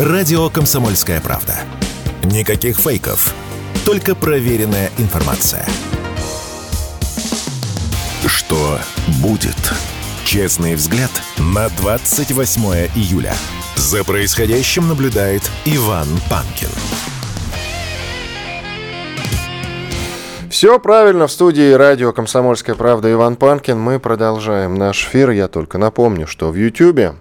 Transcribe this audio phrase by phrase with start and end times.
[0.00, 1.56] Радио «Комсомольская правда».
[2.24, 3.34] Никаких фейков,
[3.84, 5.66] только проверенная информация.
[8.26, 8.78] Что
[9.22, 9.74] будет?
[10.24, 12.62] Честный взгляд на 28
[12.96, 13.34] июля.
[13.76, 16.70] За происходящим наблюдает Иван Панкин.
[20.48, 23.78] Все правильно, в студии радио «Комсомольская правда» Иван Панкин.
[23.78, 25.28] Мы продолжаем наш эфир.
[25.28, 27.16] Я только напомню, что в Ютьюбе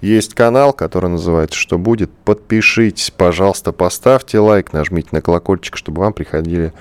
[0.00, 2.10] есть канал, который называется «Что будет?».
[2.24, 6.72] Подпишитесь, пожалуйста, поставьте лайк, нажмите на колокольчик, чтобы вам приходили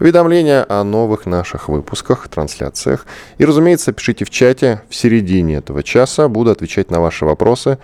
[0.00, 3.06] уведомления о новых наших выпусках, трансляциях.
[3.38, 6.28] И, разумеется, пишите в чате в середине этого часа.
[6.28, 7.78] Буду отвечать на ваши вопросы.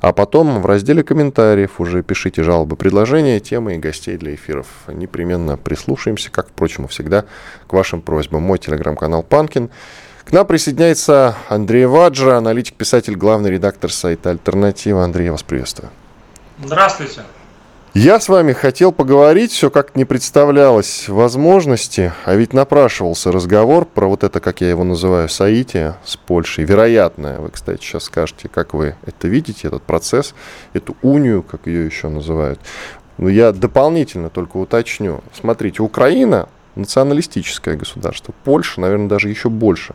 [0.00, 4.66] А потом в разделе комментариев уже пишите жалобы, предложения, темы и гостей для эфиров.
[4.88, 7.24] Непременно прислушаемся, как, впрочем, всегда,
[7.68, 8.42] к вашим просьбам.
[8.42, 9.70] Мой телеграм-канал «Панкин».
[10.24, 15.02] К нам присоединяется Андрей Ваджа, аналитик, писатель, главный редактор сайта «Альтернатива».
[15.02, 15.90] Андрей, я вас приветствую.
[16.64, 17.22] Здравствуйте.
[17.92, 24.06] Я с вами хотел поговорить, все как не представлялось возможности, а ведь напрашивался разговор про
[24.06, 27.38] вот это, как я его называю, соитие с Польшей, вероятное.
[27.38, 30.34] Вы, кстати, сейчас скажете, как вы это видите, этот процесс,
[30.72, 32.60] эту унию, как ее еще называют.
[33.18, 35.22] Но я дополнительно только уточню.
[35.34, 39.94] Смотрите, Украина националистическое государство, Польша, наверное, даже еще больше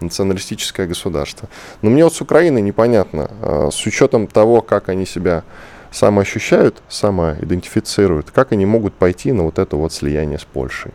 [0.00, 1.48] националистическое государство.
[1.82, 5.42] Но мне вот с Украиной непонятно, а, с учетом того, как они себя
[5.90, 10.92] самоощущают, самоидентифицируют, как они могут пойти на вот это вот слияние с Польшей?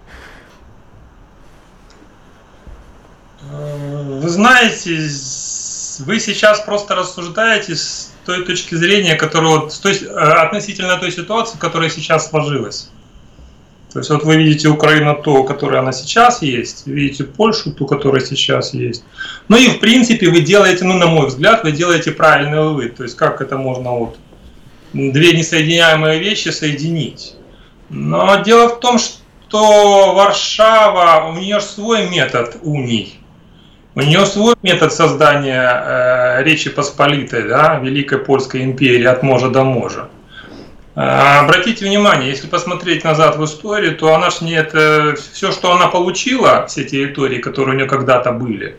[3.41, 4.91] Вы знаете,
[6.05, 11.57] вы сейчас просто рассуждаете с той точки зрения, которая вот, то есть, относительно той ситуации,
[11.57, 12.89] которая сейчас сложилась.
[13.93, 18.21] То есть вот вы видите Украину то, которая она сейчас есть, видите Польшу ту, которая
[18.21, 19.03] сейчас есть.
[19.49, 22.95] Ну и в принципе вы делаете, ну на мой взгляд, вы делаете правильный вывод.
[22.95, 24.17] То есть как это можно вот
[24.93, 27.35] две несоединяемые вещи соединить.
[27.89, 33.19] Но дело в том, что Варшава, у нее свой метод уний.
[33.93, 39.65] У нее свой метод создания э, Речи Посполитой, да, Великой Польской империи от можа до
[39.65, 40.07] можа.
[40.95, 45.71] Э, обратите внимание, если посмотреть назад в историю, то она ж не это все, что
[45.71, 48.77] она получила, все территории, которые у нее когда-то были,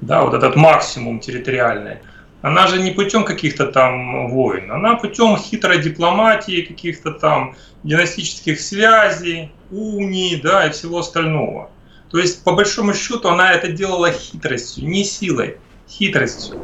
[0.00, 1.98] да, вот этот максимум территориальный,
[2.42, 7.54] она же не путем каких-то там войн, она путем хитрой дипломатии, каких-то там
[7.84, 11.70] династических связей, уний, да, и всего остального.
[12.10, 15.56] То есть, по большому счету, она это делала хитростью, не силой,
[15.88, 16.58] хитростью.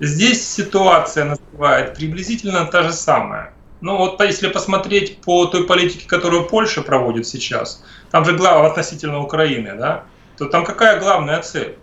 [0.00, 3.52] Здесь ситуация называет приблизительно та же самая.
[3.80, 9.20] Ну вот если посмотреть по той политике, которую Польша проводит сейчас, там же глава относительно
[9.20, 10.04] Украины, да,
[10.36, 11.76] то там какая главная цель?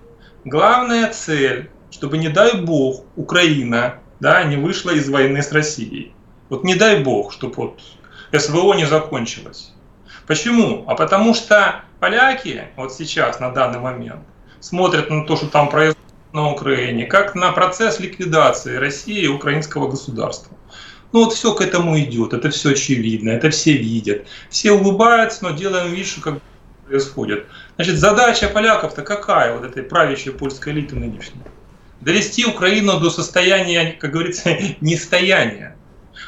[0.44, 6.14] Главная цель чтобы, не дай бог, Украина да, не вышла из войны с Россией.
[6.50, 7.82] Вот не дай бог, чтобы вот
[8.32, 9.74] СВО не закончилось.
[10.26, 10.84] Почему?
[10.88, 14.22] А потому что поляки вот сейчас, на данный момент,
[14.60, 15.98] смотрят на то, что там происходит
[16.34, 20.56] на Украине, как на процесс ликвидации России и украинского государства.
[21.14, 24.28] Ну вот все к этому идет, это все очевидно, это все видят.
[24.50, 26.40] Все улыбаются, но делаем вид, что как
[26.88, 27.46] происходит.
[27.76, 31.42] Значит, задача поляков-то какая, вот этой правящей польской элиты нынешней?
[32.02, 35.76] довести Украину до состояния, как говорится, нестояния.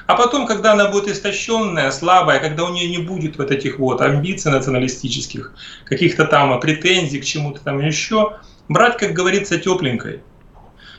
[0.06, 4.02] А потом, когда она будет истощенная, слабая, когда у нее не будет вот этих вот
[4.02, 5.54] амбиций националистических,
[5.86, 8.38] каких-то там претензий к чему-то там еще,
[8.70, 10.22] брать, как говорится, тепленькой.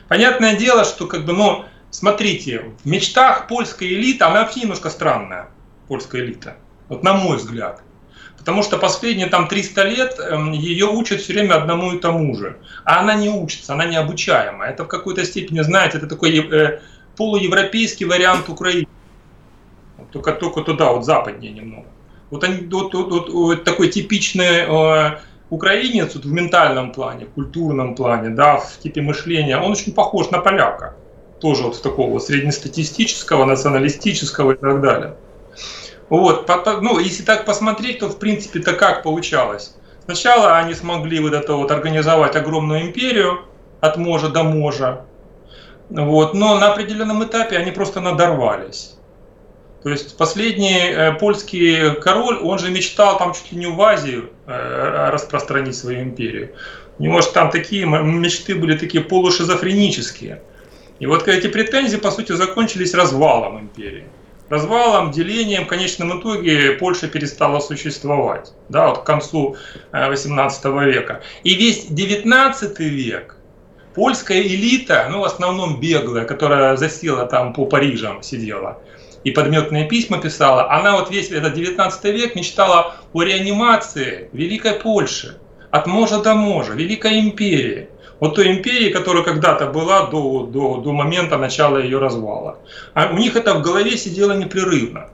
[0.07, 5.47] Понятное дело, что как бы, ну, смотрите, в мечтах польская элита, она вообще немножко странная,
[5.87, 6.57] польская элита,
[6.89, 7.81] вот на мой взгляд.
[8.37, 12.57] Потому что последние там 300 лет эм, ее учат все время одному и тому же.
[12.83, 14.65] А она не учится, она не обучаема.
[14.65, 16.81] Это в какой-то степени, знаете, это такой э,
[17.15, 18.87] полуевропейский вариант Украины.
[20.11, 21.87] Только, только туда, вот западнее немного.
[22.31, 25.19] Вот, они, вот, вот, вот, вот такой типичный э,
[25.51, 30.31] украинец вот в ментальном плане, в культурном плане, да, в типе мышления, он очень похож
[30.31, 30.95] на поляка.
[31.39, 35.15] Тоже вот такого среднестатистического, националистического и так далее.
[36.09, 36.49] Вот,
[36.81, 39.75] ну, если так посмотреть, то в принципе-то как получалось?
[40.05, 43.41] Сначала они смогли вот это вот организовать огромную империю
[43.81, 45.05] от можа до можа,
[45.89, 48.95] вот, но на определенном этапе они просто надорвались.
[49.83, 54.29] То есть последний э, польский король, он же мечтал там чуть ли не в Азию
[54.45, 56.51] э, распространить свою империю.
[56.99, 60.41] У него же там такие мечты были такие полушизофренические.
[60.99, 64.05] И вот эти претензии, по сути, закончились развалом империи
[64.51, 69.55] развалом, делением, в конечном итоге Польша перестала существовать, да, вот к концу
[69.93, 71.21] 18 э, века.
[71.43, 73.37] И весь 19 век
[73.95, 78.81] Польская элита, ну, в основном беглая, которая засела там по Парижам, сидела,
[79.23, 85.37] и подметные письма писала, она вот весь этот 19 век мечтала о реанимации Великой Польши,
[85.69, 87.89] от можа до можа, Великой империи.
[88.19, 92.59] Вот той империи, которая когда-то была до, до, до момента начала ее развала.
[92.93, 95.09] А у них это в голове сидело непрерывно.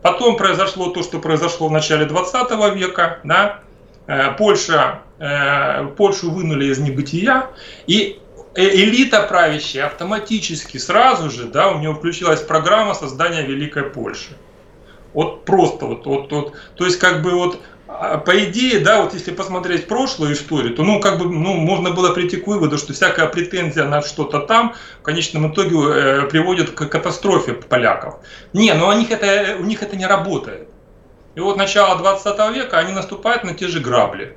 [0.00, 3.18] Потом произошло то, что произошло в начале 20 века.
[3.24, 3.60] Да?
[4.06, 7.46] Э, Польша, э, Польшу вынули из небытия,
[7.86, 8.20] и
[8.54, 14.36] элита правящая автоматически сразу же, да, у нее включилась программа создания Великой Польши.
[15.12, 19.14] Вот просто вот, вот, вот, то есть как бы вот а, по идее, да, вот
[19.14, 22.92] если посмотреть прошлую историю, то, ну, как бы, ну, можно было прийти к выводу, что
[22.92, 28.16] всякая претензия на что-то там в конечном итоге э, приводит к катастрофе поляков.
[28.52, 30.68] Не, но у них это, у них это не работает.
[31.36, 34.36] И вот начало 20 века они наступают на те же грабли.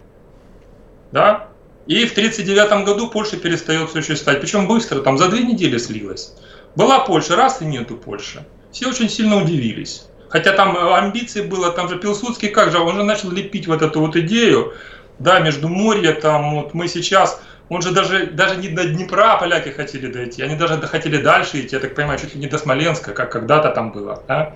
[1.12, 1.48] Да?
[1.88, 4.42] И в 1939 году Польша перестает существовать.
[4.42, 6.34] Причем быстро, там за две недели слилась.
[6.76, 8.46] Была Польша, раз и нету Польши.
[8.72, 10.08] Все очень сильно удивились.
[10.30, 13.82] Хотя там э, амбиции было, там же Пилсудский, как же, он же начал лепить вот
[13.82, 14.74] эту вот идею,
[15.20, 19.70] да, между море, там вот мы сейчас, он же даже, даже не до Днепра поляки
[19.70, 23.14] хотели дойти, они даже хотели дальше идти, я так понимаю, чуть ли не до Смоленска,
[23.14, 24.56] как когда-то там было, да.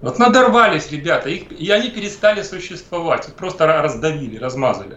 [0.00, 4.96] Вот надорвались ребята, их, и они перестали существовать, их просто раздавили, размазали.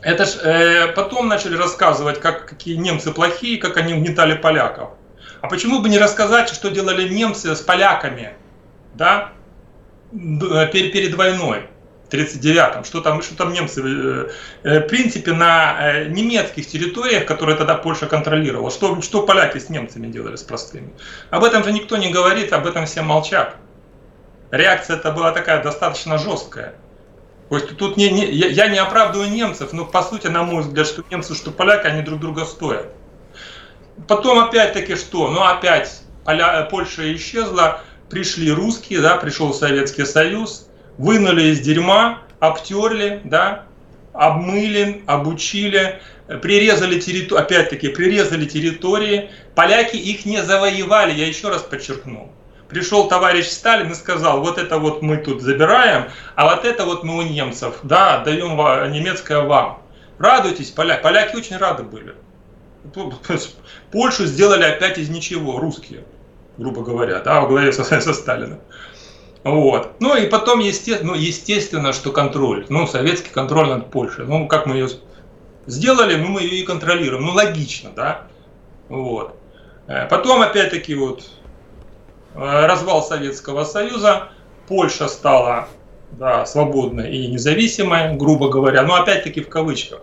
[0.00, 4.90] Это ж э, потом начали рассказывать, как, какие немцы плохие, как они угнетали поляков.
[5.40, 8.34] А почему бы не рассказать, что делали немцы с поляками?
[8.98, 9.32] да,
[10.12, 11.68] э, перед войной,
[12.08, 14.30] в 1939-м, что там, что там немцы, э,
[14.64, 20.08] э, в принципе, на немецких территориях, которые тогда Польша контролировала, что, что поляки с немцами
[20.08, 20.92] делали с простыми.
[21.30, 23.56] Об этом же никто не говорит, об этом все молчат.
[24.50, 26.74] Реакция это была такая достаточно жесткая.
[27.48, 30.62] То есть тут не, не, я, я не оправдываю немцев, но по сути, на мой
[30.62, 32.92] взгляд, что немцы, что поляки, они друг друга стоят.
[34.06, 35.28] Потом опять-таки что?
[35.28, 37.80] Ну опять Поля, Польша исчезла,
[38.10, 40.68] пришли русские, да, пришел Советский Союз,
[40.98, 43.64] вынули из дерьма, обтерли, да,
[44.12, 46.02] обмыли, обучили,
[46.42, 49.30] прирезали территорию, опять-таки, прирезали территории.
[49.54, 52.30] Поляки их не завоевали, я еще раз подчеркну.
[52.68, 57.02] Пришел товарищ Сталин и сказал, вот это вот мы тут забираем, а вот это вот
[57.02, 58.56] мы у немцев, да, отдаем
[58.92, 59.82] немецкое вам.
[60.18, 61.02] Радуйтесь, поляки.
[61.02, 62.14] Поляки очень рады были.
[63.90, 66.04] Польшу сделали опять из ничего, русские
[66.58, 68.60] грубо говоря, да, во главе со, со Сталиным.
[69.44, 69.92] Вот.
[70.00, 74.26] Ну и потом, естественно, ну, естественно, что контроль, ну, советский контроль над Польшей.
[74.26, 74.88] Ну, как мы ее
[75.66, 77.24] сделали, ну, мы ее и контролируем.
[77.24, 78.26] Ну, логично, да.
[78.88, 79.36] Вот.
[79.86, 81.22] Э, потом, опять-таки, вот,
[82.38, 84.28] развал Советского Союза,
[84.68, 85.68] Польша стала
[86.12, 90.00] да, свободной и независимой, грубо говоря, но опять-таки в кавычках.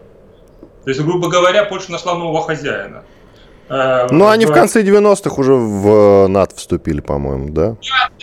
[0.84, 3.04] То есть, грубо говоря, Польша нашла нового хозяина.
[3.70, 7.76] Э, ну, они в конце 90-х уже в НАТО вступили, по-моему, да?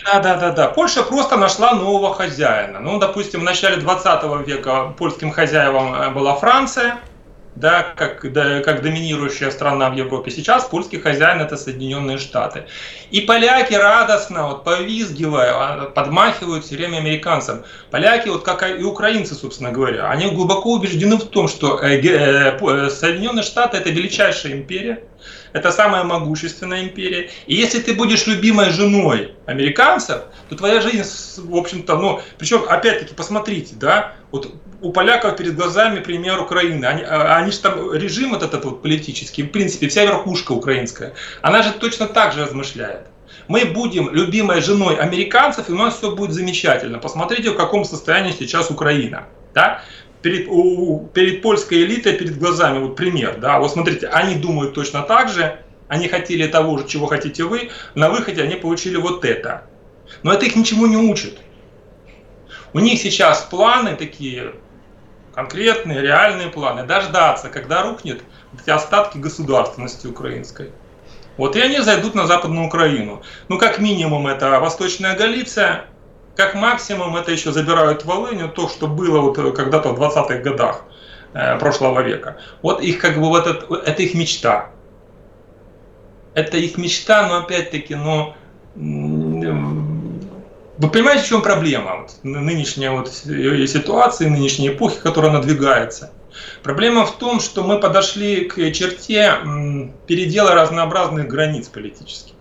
[0.05, 0.67] Да, да, да, да.
[0.69, 2.79] Польша просто нашла нового хозяина.
[2.79, 6.99] Ну, допустим, в начале 20 века польским хозяевам э, была Франция,
[7.55, 10.31] да, как, да, как доминирующая страна в Европе.
[10.31, 12.65] Сейчас польский хозяин это Соединенные Штаты.
[13.11, 17.63] И поляки радостно, вот повизгивая, а, подмахивают все время американцам.
[17.91, 22.89] Поляки, вот как и украинцы, собственно говоря, они глубоко убеждены в том, что э, э,
[22.89, 25.03] Соединенные Штаты это величайшая империя,
[25.53, 27.29] это самая могущественная империя.
[27.47, 31.03] И если ты будешь любимой женой американцев, то твоя жизнь,
[31.37, 36.85] в общем-то, ну, причем, опять-таки, посмотрите, да, вот у поляков перед глазами пример Украины.
[36.85, 41.13] Они, а, они же там, режим вот этот вот политический, в принципе, вся верхушка украинская,
[41.41, 43.07] она же точно так же размышляет.
[43.47, 46.99] Мы будем любимой женой американцев, и у нас все будет замечательно.
[46.99, 49.25] Посмотрите, в каком состоянии сейчас Украина.
[49.53, 49.83] Да?
[50.23, 55.03] Перед, у, перед польской элитой, перед глазами, вот пример, да, вот смотрите, они думают точно
[55.03, 59.65] так же, они хотели того же, чего хотите вы, на выходе они получили вот это.
[60.23, 61.37] Но это их ничему не учит.
[62.73, 64.53] У них сейчас планы такие,
[65.35, 68.23] конкретные, реальные планы, дождаться, когда рухнет
[68.57, 70.71] эти остатки государственности украинской.
[71.35, 73.23] Вот и они зайдут на Западную Украину.
[73.49, 75.85] Ну, как минимум, это Восточная Галиция,
[76.35, 80.83] как максимум это еще забирают Волыню, то, что было вот э, когда-то в 20-х годах
[81.33, 82.37] э, прошлого века.
[82.61, 84.69] Вот их как бы вот это, это их мечта.
[86.33, 88.35] Это их мечта, но опять-таки, но
[88.75, 89.69] вы
[90.89, 96.11] понимаете, в чем проблема вот, нынешней вот ситуации, нынешней эпохи, которая надвигается?
[96.63, 99.35] Проблема в том, что мы подошли к черте
[100.07, 102.32] передела разнообразных границ политических.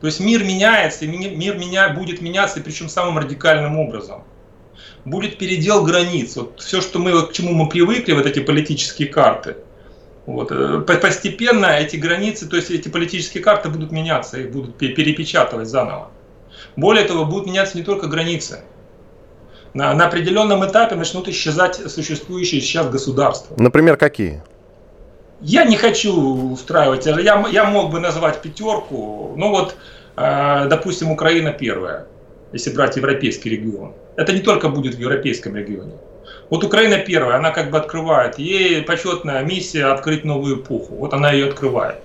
[0.00, 4.22] То есть мир меняется, и мир меня, будет меняться, причем самым радикальным образом.
[5.04, 6.36] Будет передел границ.
[6.36, 9.56] Вот все, что мы, к чему мы привыкли, вот эти политические карты,
[10.26, 10.52] Вот.
[10.52, 16.10] Э, постепенно эти границы, то есть эти политические карты будут меняться, их будут перепечатывать заново.
[16.76, 18.60] Более того, будут меняться не только границы.
[19.74, 23.54] На, на определенном этапе начнут исчезать существующие сейчас государства.
[23.58, 24.42] Например, какие?
[25.40, 26.12] Я не хочу
[26.52, 29.76] устраивать, я, я мог бы назвать пятерку, ну вот,
[30.16, 32.06] э, допустим, Украина первая,
[32.52, 33.92] если брать европейский регион.
[34.16, 35.92] Это не только будет в европейском регионе.
[36.50, 38.38] Вот Украина первая, она как бы открывает.
[38.38, 40.94] Ей почетная миссия открыть новую эпоху.
[40.96, 41.96] Вот она ее открывает.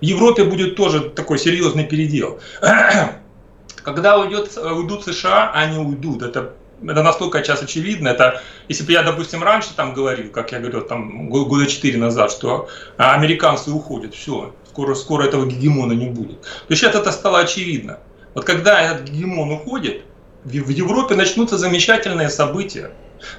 [0.00, 2.38] В Европе будет тоже такой серьезный передел.
[3.82, 6.22] Когда уйдет, уйдут США, они уйдут.
[6.22, 6.52] Это,
[6.82, 8.08] это настолько сейчас очевидно.
[8.08, 12.30] Это, если бы я, допустим, раньше там говорил, как я говорил там года четыре назад,
[12.30, 16.42] что американцы уходят, все, скоро, скоро этого гегемона не будет.
[16.68, 17.98] То сейчас это стало очевидно.
[18.34, 20.02] Вот когда этот гегемон уходит,
[20.44, 22.92] в Европе начнутся замечательные события.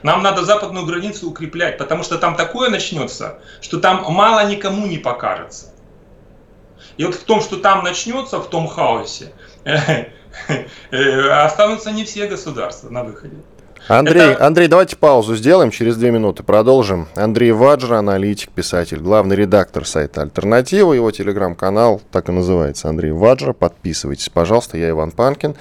[0.04, 4.98] Нам надо западную границу укреплять, потому что там такое начнется, что там мало никому не
[4.98, 5.74] покажется.
[6.98, 9.32] И вот в том, что там начнется, в том хаосе,
[11.46, 13.38] останутся не все государства на выходе.
[13.88, 14.46] Андрей, Это...
[14.46, 17.08] Андрей, давайте паузу сделаем, через две минуты продолжим.
[17.16, 23.54] Андрей Ваджра, аналитик, писатель, главный редактор сайта «Альтернатива», его телеграм-канал так и называется, Андрей Ваджра.
[23.54, 25.56] Подписывайтесь, пожалуйста, я Иван Панкин.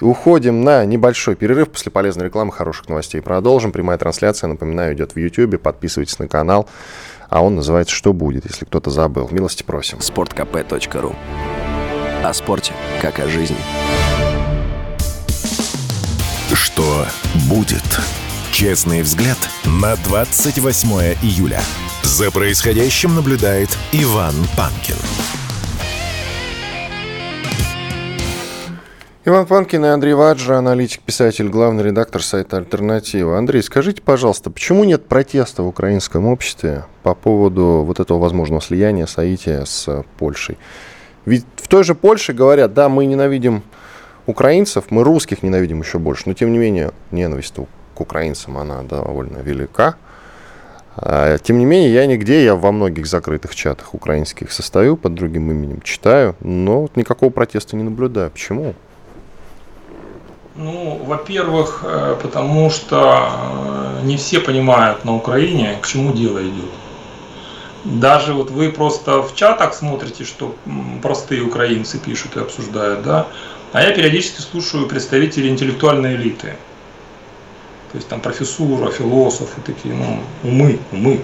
[0.00, 1.70] Уходим на небольшой перерыв.
[1.70, 3.70] После полезной рекламы, хороших новостей продолжим.
[3.70, 5.60] Прямая трансляция, напоминаю, идет в YouTube.
[5.60, 6.68] Подписывайтесь на канал.
[7.28, 9.28] А он называется «Что будет?», если кто-то забыл.
[9.30, 9.98] Милости просим.
[9.98, 11.14] sportkp.ru
[12.24, 13.58] О спорте, как о жизни.
[16.54, 17.04] Что
[17.50, 17.84] будет?
[18.50, 20.88] Честный взгляд на 28
[21.20, 21.60] июля.
[22.02, 24.96] За происходящим наблюдает Иван Панкин.
[29.26, 33.36] Иван Панкин и Андрей Ваджа, аналитик, писатель, главный редактор сайта «Альтернатива».
[33.36, 39.04] Андрей, скажите, пожалуйста, почему нет протеста в украинском обществе по поводу вот этого возможного слияния,
[39.04, 40.56] соития с Польшей?
[41.26, 43.62] Ведь в той же Польше говорят, да, мы ненавидим
[44.26, 47.54] украинцев, мы русских ненавидим еще больше, но тем не менее ненависть
[47.94, 49.96] к украинцам, она довольно велика.
[50.96, 55.50] А, тем не менее, я нигде, я во многих закрытых чатах украинских состою, под другим
[55.50, 58.30] именем читаю, но вот никакого протеста не наблюдаю.
[58.30, 58.74] Почему?
[60.56, 63.28] Ну, во-первых, э, потому что
[64.02, 66.70] э, не все понимают на Украине, к чему дело идет.
[67.84, 70.54] Даже вот вы просто в чатах смотрите, что
[71.02, 73.28] простые украинцы пишут и обсуждают, да,
[73.72, 76.56] а я периодически слушаю представителей интеллектуальной элиты.
[77.92, 81.20] То есть там профессура, философы такие, ну, умы, умы.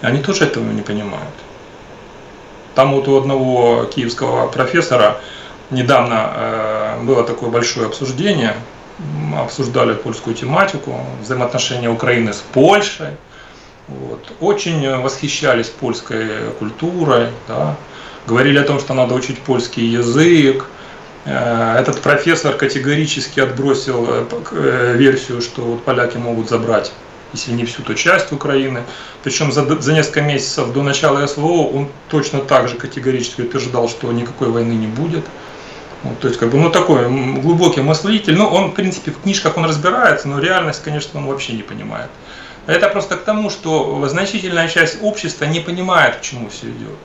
[0.00, 1.34] Они тоже этого не понимают.
[2.74, 5.20] Там вот у одного киевского профессора
[5.70, 8.54] недавно э, было такое большое обсуждение,
[9.36, 13.16] обсуждали польскую тематику, взаимоотношения Украины с Польшей.
[13.90, 14.32] Вот.
[14.40, 17.76] Очень восхищались польской культурой, да.
[18.26, 20.66] говорили о том, что надо учить польский язык.
[21.24, 24.06] Э, этот профессор категорически отбросил
[24.52, 26.92] э, версию, что вот поляки могут забрать
[27.32, 28.82] если не всю, то часть Украины.
[29.22, 34.10] Причем за, за несколько месяцев до начала СВО он точно так же категорически утверждал, что
[34.12, 35.24] никакой войны не будет.
[36.02, 37.08] Вот, то есть, как бы, ну, такой
[37.40, 38.34] глубокий мыслитель.
[38.34, 42.10] Ну, он, в принципе, в книжках он разбирается, но реальность, конечно, он вообще не понимает.
[42.66, 46.96] Это просто к тому, что значительная часть общества не понимает, к чему все идет.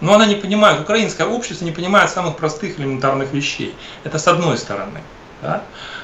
[0.00, 3.74] Но она не понимает, украинское общество не понимает самых простых элементарных вещей.
[4.04, 5.00] Это с одной стороны.
[5.42, 5.62] Да?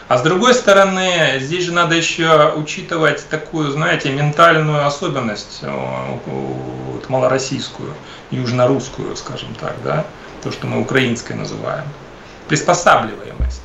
[0.09, 6.19] А с другой стороны, здесь же надо еще учитывать такую, знаете, ментальную особенность, э,
[7.09, 7.95] малороссийскую,
[8.31, 10.05] южнорусскую, скажем так, да,
[10.43, 11.85] то, что мы украинской называем
[12.49, 13.63] приспосабливаемость.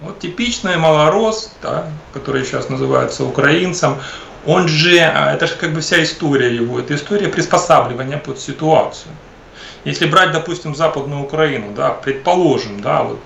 [0.00, 3.98] Вот типичный малорос, да, который сейчас называется украинцем,
[4.46, 9.12] он же, а, это же как бы вся история его, это история приспосабливания под ситуацию.
[9.84, 13.20] Если брать, допустим, Западную Украину, да, предположим, да, вот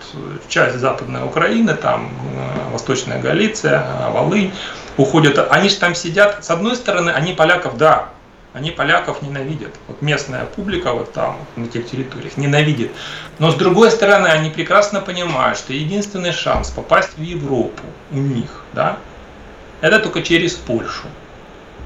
[0.48, 4.52] часть Западной Украины, там э, Восточная Галиция, Волынь,
[4.96, 8.08] уходят, они же там сидят, с одной стороны, они поляков, да,
[8.54, 9.74] они поляков ненавидят.
[9.86, 12.90] Вот местная публика вот там, на тех территориях, ненавидит.
[13.38, 17.82] Но с другой стороны, они прекрасно понимают, что единственный шанс попасть в Европу
[18.12, 18.96] у них, да,
[19.80, 21.06] это только через Польшу.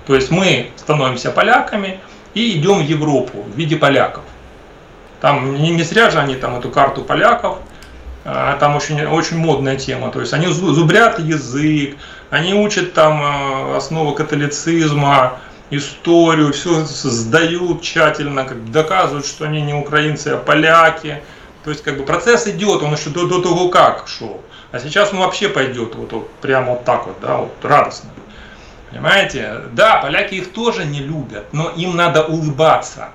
[0.06, 2.00] То есть мы становимся поляками
[2.34, 4.24] и идем в Европу в виде поляков.
[5.20, 7.58] Там не, не зря же они там эту карту поляков,
[8.24, 10.10] а, там очень, очень модная тема.
[10.10, 11.96] То есть они зубрят язык,
[12.30, 15.38] они учат там а, основы католицизма,
[15.70, 21.22] историю, все сдают тщательно, как доказывают, что они не украинцы, а поляки.
[21.64, 24.40] То есть как бы процесс идет, он еще до, до того как шел.
[24.72, 28.10] А сейчас он вообще пойдет вот, вот прямо вот так вот, да, вот радостно.
[28.90, 29.62] Понимаете?
[29.72, 33.10] Да, поляки их тоже не любят, но им надо улыбаться.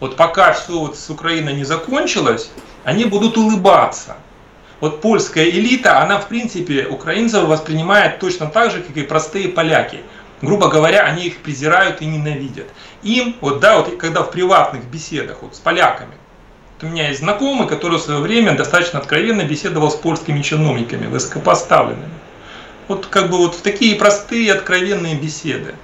[0.00, 2.50] Вот пока все вот с Украиной не закончилось,
[2.84, 4.16] они будут улыбаться.
[4.80, 10.00] Вот польская элита, она в принципе украинцев воспринимает точно так же, как и простые поляки.
[10.42, 12.66] Грубо говоря, они их презирают и ненавидят.
[13.02, 16.12] Им, вот да, вот когда в приватных беседах вот с поляками,
[16.82, 22.12] у меня есть знакомый, который в свое время достаточно откровенно беседовал с польскими чиновниками, высокопоставленными.
[22.88, 25.74] Вот как бы вот в такие простые откровенные беседы.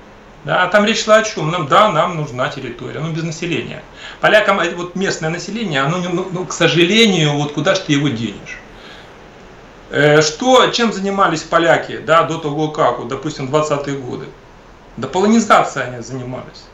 [0.45, 1.51] Да, там речь шла о чем?
[1.51, 3.83] Нам, да, нам нужна территория, но без населения.
[4.21, 8.59] Полякам вот местное население, оно, ну, ну, к сожалению, вот куда же ты его денешь?
[9.91, 14.27] Э, что, чем занимались поляки да, до того, как, вот, допустим, 20-е годы?
[14.97, 16.65] Да полонизацией они занимались.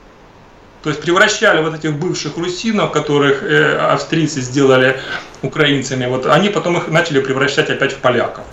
[0.82, 5.00] То есть превращали вот этих бывших русинов, которых э, австрийцы сделали
[5.42, 8.44] украинцами, вот они потом их начали превращать опять в поляков.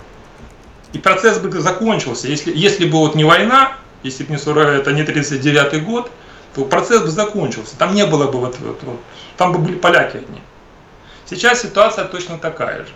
[0.92, 4.92] И процесс бы закончился, если, если бы вот не война, если бы не 40, это
[4.92, 6.10] не 39 год,
[6.54, 7.76] то процесс бы закончился.
[7.76, 9.00] Там не было бы вот, вот, вот
[9.36, 10.40] там бы были поляки одни.
[11.26, 12.90] Сейчас ситуация точно такая же.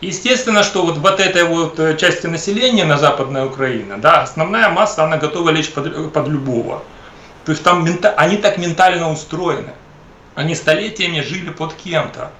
[0.00, 5.04] Естественно, что вот, вот этой вот э, части населения на Западной Украине, да, основная масса,
[5.04, 6.82] она готова лечь под, под любого.
[7.44, 9.72] То есть там они так ментально устроены.
[10.34, 12.30] Они столетиями жили под кем-то.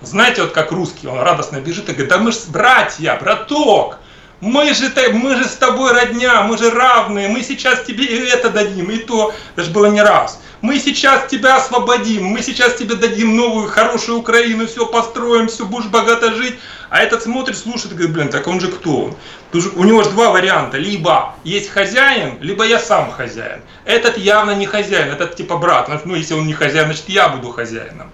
[0.00, 3.98] Знаете, вот как русский, он радостно бежит и говорит, да мы же братья, браток,
[4.40, 8.50] мы же, мы же с тобой родня, мы же равные, мы сейчас тебе и это
[8.50, 10.40] дадим, и то, даже было не раз.
[10.64, 15.90] Мы сейчас тебя освободим, мы сейчас тебе дадим новую хорошую Украину, все построим, все будешь
[15.90, 16.54] богато жить.
[16.88, 19.14] А этот смотрит, слушает и говорит, блин, так он же кто?
[19.52, 20.78] У него же два варианта.
[20.78, 23.60] Либо есть хозяин, либо я сам хозяин.
[23.84, 25.90] Этот явно не хозяин, этот типа брат.
[26.06, 28.10] Ну, если он не хозяин, значит я буду хозяином.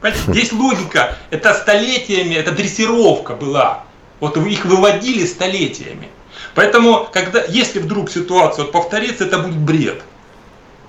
[0.00, 3.84] Понимаете, здесь логика, это столетиями, это дрессировка была.
[4.18, 6.08] Вот их выводили столетиями.
[6.56, 10.02] Поэтому, когда, если вдруг ситуация вот повторится, это будет бред.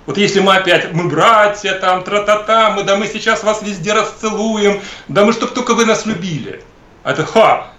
[0.06, 4.82] Вот если мы опять, мы братья, там, тра-та-та, мы, да мы сейчас вас везде расцелуем,
[5.08, 6.62] да мы чтоб только вы нас любили.
[7.04, 7.74] А это ха,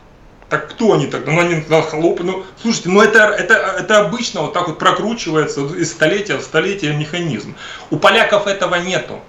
[0.49, 1.33] так кто они тогда?
[1.33, 5.67] Ну они на хлоп, ну слушайте, ну это, это, это обычно вот так вот прокручивается
[5.67, 7.57] из столетия в столетие механизм.
[7.91, 9.21] У поляков этого нету.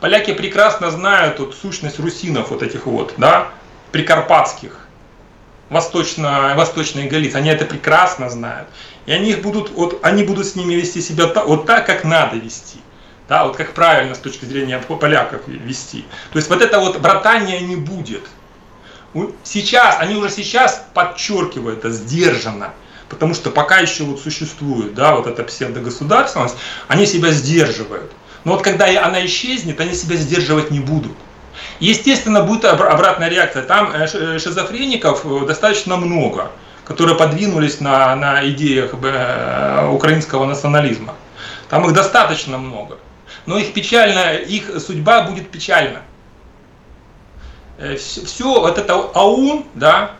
[0.00, 3.48] Поляки прекрасно знают вот, сущность русинов вот этих вот, да,
[3.92, 4.83] прикарпатских
[5.74, 8.68] восточно, восточные Галиции, они это прекрасно знают.
[9.06, 12.04] И они, их будут, вот, они будут с ними вести себя так, вот так, как
[12.04, 12.78] надо вести.
[13.28, 16.02] Да, вот как правильно с точки зрения поляков вести.
[16.32, 18.22] То есть вот это вот братания не будет.
[19.42, 22.72] Сейчас, они уже сейчас подчеркивают это сдержанно.
[23.08, 26.56] Потому что пока еще вот существует, да, вот эта псевдогосударственность,
[26.86, 28.12] они себя сдерживают.
[28.44, 31.16] Но вот когда она исчезнет, они себя сдерживать не будут.
[31.80, 33.62] Естественно, будет обратная реакция.
[33.62, 36.50] Там э, э, шизофреников э, достаточно много,
[36.84, 41.14] которые подвинулись на, на идеях украинского национализма.
[41.68, 42.98] Там их достаточно много.
[43.46, 46.02] Но их печально, их судьба будет печальна.
[47.78, 50.12] Все, все вот это АУН, да,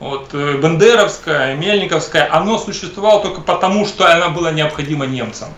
[0.00, 5.50] вот, Бендеровская, Мельниковская, оно существовало только потому, что она была необходима немцам.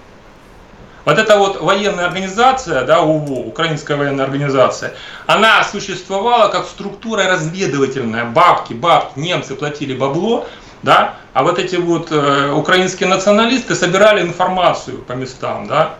[1.04, 4.94] Вот эта вот военная организация, да, УВО, Украинская военная организация,
[5.26, 8.24] она существовала как структура разведывательная.
[8.24, 10.46] Бабки, бабки, немцы платили бабло,
[10.82, 15.94] да, а вот эти вот э, украинские националисты собирали информацию по местам, да,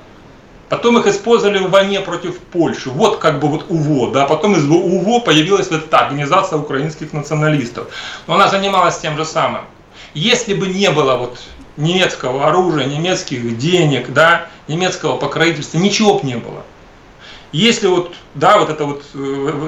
[0.72, 2.88] Потом их использовали в войне против Польши.
[2.88, 4.24] Вот как бы вот УВО, да.
[4.24, 7.88] Потом из УВО появилась вот эта организация украинских националистов.
[8.26, 9.66] Но она занималась тем же самым.
[10.14, 11.38] Если бы не было вот
[11.76, 16.64] немецкого оружия, немецких денег, да, немецкого покровительства, ничего бы не было.
[17.52, 19.18] Если вот, да, вот это вот э,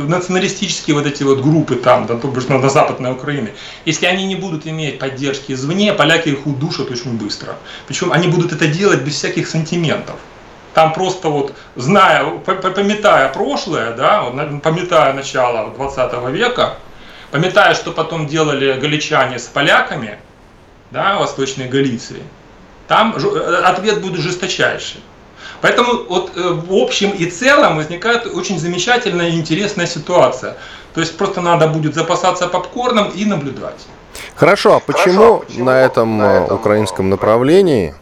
[0.08, 3.52] националистические вот эти вот группы там, да, то бишь на, на Западной Украине,
[3.84, 7.56] если они не будут иметь поддержки извне, поляки их удушат очень быстро.
[7.86, 10.16] Причем они будут это делать без всяких сантиментов.
[10.72, 16.78] Там просто вот, зная, пометая прошлое, да, вот, пометая начало 20 века,
[17.30, 20.18] пометая, что потом делали галичане с поляками,
[20.94, 22.22] да, Восточной Галиции,
[22.86, 25.02] там э, ответ будет жесточайший.
[25.60, 30.56] Поэтому вот э, в общем и целом возникает очень замечательная и интересная ситуация.
[30.94, 33.86] То есть просто надо будет запасаться попкорном и наблюдать.
[34.36, 37.94] Хорошо, а почему, Хорошо, почему на этом, на этом украинском направлении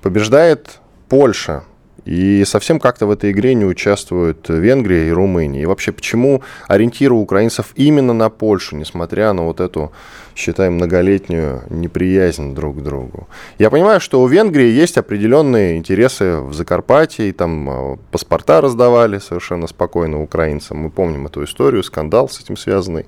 [0.00, 1.64] побеждает Польша?
[2.04, 5.62] И совсем как-то в этой игре не участвуют Венгрия и Румыния.
[5.62, 9.92] И вообще, почему ориентиры украинцев именно на Польшу, несмотря на вот эту,
[10.38, 13.28] считай, многолетнюю неприязнь друг к другу?
[13.58, 19.18] Я понимаю, что у Венгрии есть определенные интересы в Закарпатье, и там а, паспорта раздавали
[19.18, 20.78] совершенно спокойно украинцам.
[20.78, 23.06] Мы помним эту историю, скандал с этим связанный.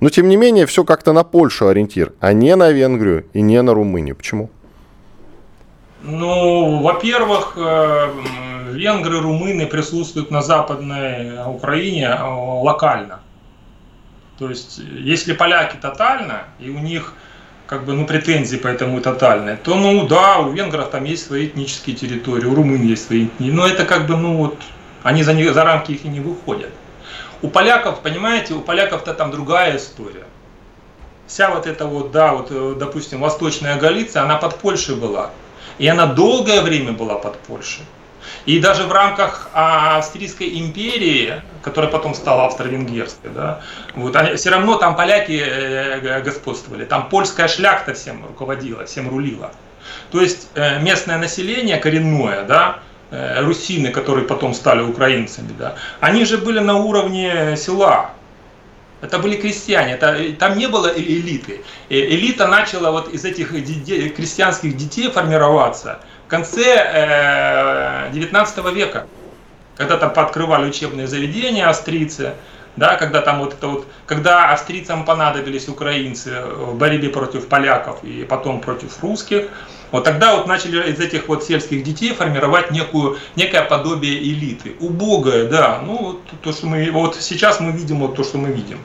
[0.00, 3.62] Но, тем не менее, все как-то на Польшу ориентир, а не на Венгрию и не
[3.62, 4.16] на Румынию.
[4.16, 4.50] Почему?
[6.02, 8.08] Ну, во-первых, э,
[8.72, 13.20] венгры, румыны присутствуют на Западной Украине э, локально.
[14.42, 17.12] То есть, если поляки тотально, и у них
[17.68, 21.94] как бы, ну, претензии поэтому тотальные, то, ну, да, у венгров там есть свои этнические
[21.94, 24.58] территории, у румын есть свои, но это как бы, ну, вот,
[25.04, 26.72] они за, за рамки их и не выходят.
[27.40, 30.24] У поляков, понимаете, у поляков-то там другая история.
[31.28, 35.30] Вся вот эта вот, да, вот, э, допустим, Восточная Галиция, она под Польшей была.
[35.78, 37.84] И она долгое время была под Польшей.
[38.44, 43.60] И даже в рамках Австрийской империи, которая потом стала австро-венгерской, да,
[43.94, 49.52] вот, они, все равно там поляки э, господствовали, там польская шляхта всем руководила, всем рулила.
[50.10, 52.80] То есть э, местное население коренное, да,
[53.12, 58.10] э, русины, которые потом стали украинцами, да, они же были на уровне села,
[59.02, 61.62] это были крестьяне, это, там не было элиты.
[61.88, 66.00] Элита начала вот из этих крестьянских детей формироваться–
[66.32, 69.06] конце 19 э, века,
[69.76, 72.32] когда там пооткрывали учебные заведения австрийцы,
[72.74, 78.24] да, когда там вот это вот, когда австрийцам понадобились украинцы в борьбе против поляков и
[78.24, 79.48] потом против русских,
[79.90, 84.74] вот тогда вот начали из этих вот сельских детей формировать некую, некое подобие элиты.
[84.80, 88.78] Убогое, да, ну то, что мы, вот сейчас мы видим вот то, что мы видим.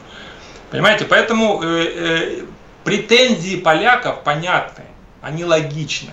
[0.69, 2.43] Понимаете, поэтому э, э,
[2.83, 4.83] претензии поляков понятны,
[5.21, 6.11] они логичны.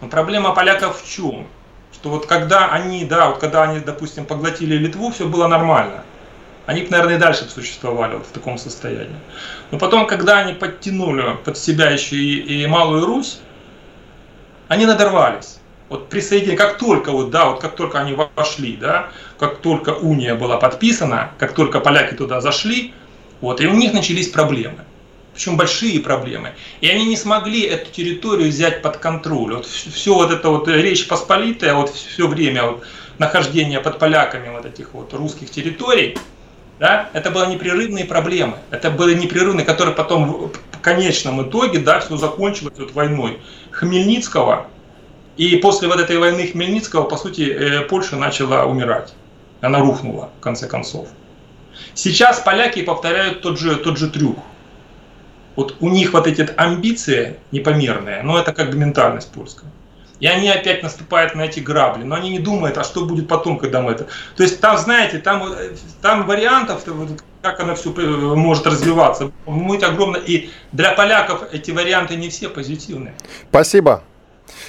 [0.00, 1.46] Но проблема поляков в чем?
[1.92, 6.04] Что вот когда они, да, вот когда они, допустим, поглотили Литву, все было нормально.
[6.66, 9.16] Они, наверное, и дальше существовали вот в таком состоянии.
[9.70, 13.40] Но потом, когда они подтянули под себя еще и, и Малую Русь,
[14.68, 15.58] они надорвались.
[15.88, 19.08] Вот присоединение, как только вот, да, вот как только они вошли, да,
[19.38, 22.92] как только уния была подписана, как только поляки туда зашли,
[23.40, 24.84] вот, и у них начались проблемы
[25.38, 26.54] причем большие проблемы.
[26.80, 29.54] И они не смогли эту территорию взять под контроль.
[29.54, 32.82] Вот все вот это вот Речь Посполитая, вот все время вот
[33.18, 36.18] нахождения под поляками вот этих вот русских территорий,
[36.80, 38.56] да, это были непрерывные проблемы.
[38.72, 44.66] Это были непрерывные, которые потом в конечном итоге, да, все закончилось вот войной Хмельницкого.
[45.36, 49.14] И после вот этой войны Хмельницкого, по сути, э, Польша начала умирать.
[49.60, 51.06] Она рухнула, в конце концов.
[51.94, 54.36] Сейчас поляки повторяют тот же, тот же трюк
[55.58, 59.68] вот у них вот эти амбиции непомерные, но это как бы ментальность польская.
[60.20, 63.58] И они опять наступают на эти грабли, но они не думают, а что будет потом,
[63.58, 64.06] когда мы это...
[64.36, 65.42] То есть там, знаете, там,
[66.00, 66.84] там вариантов,
[67.42, 70.18] как оно все может развиваться, будет огромно.
[70.18, 73.14] И для поляков эти варианты не все позитивные.
[73.50, 74.04] Спасибо.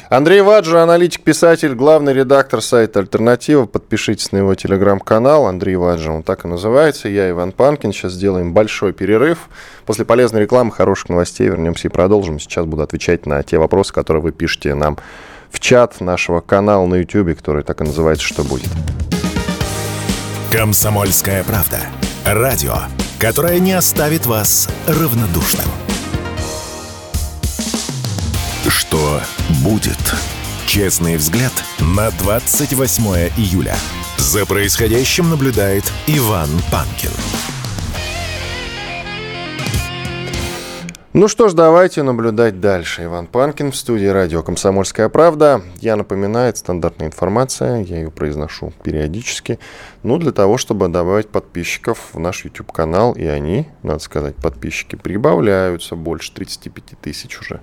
[0.10, 3.66] Андрей Ваджа, аналитик, писатель, главный редактор сайта «Альтернатива».
[3.66, 5.46] Подпишитесь на его телеграм-канал.
[5.46, 7.10] Андрей Ваджа, он так и называется.
[7.10, 7.94] Я Иван Панкин.
[7.94, 9.50] Сейчас сделаем большой перерыв.
[9.86, 12.40] После полезной рекламы, хороших новостей вернемся и продолжим.
[12.40, 14.98] Сейчас буду отвечать на те вопросы, которые вы пишете нам
[15.52, 18.70] в чат нашего канала на YouTube, который так и называется «Что будет?».
[20.52, 21.80] «Комсомольская правда».
[22.26, 22.76] Радио,
[23.20, 25.66] которое не оставит вас равнодушным.
[28.70, 29.20] Что
[29.64, 29.98] будет?
[30.68, 33.04] Честный взгляд на 28
[33.36, 33.76] июля.
[34.18, 37.10] За происходящим наблюдает Иван Панкин.
[41.14, 43.06] Ну что ж, давайте наблюдать дальше.
[43.06, 45.64] Иван Панкин в студии радио «Комсомольская правда».
[45.82, 49.58] Я напоминаю, это стандартная информация, я ее произношу периодически.
[50.04, 55.96] Ну, для того, чтобы добавить подписчиков в наш YouTube-канал, и они, надо сказать, подписчики прибавляются,
[55.96, 57.62] больше 35 тысяч уже.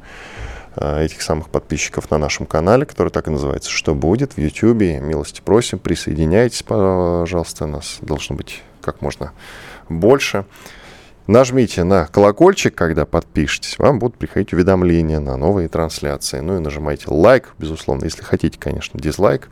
[0.77, 5.01] Э, этих самых подписчиков на нашем канале, который так и называется «Что будет?» в YouTube.
[5.01, 9.33] Милости просим, присоединяйтесь, пожалуйста, нас должно быть как можно
[9.89, 10.45] больше.
[11.27, 16.39] Нажмите на колокольчик, когда подпишетесь, вам будут приходить уведомления на новые трансляции.
[16.39, 19.49] Ну и нажимайте лайк, безусловно, если хотите, конечно, дизлайк.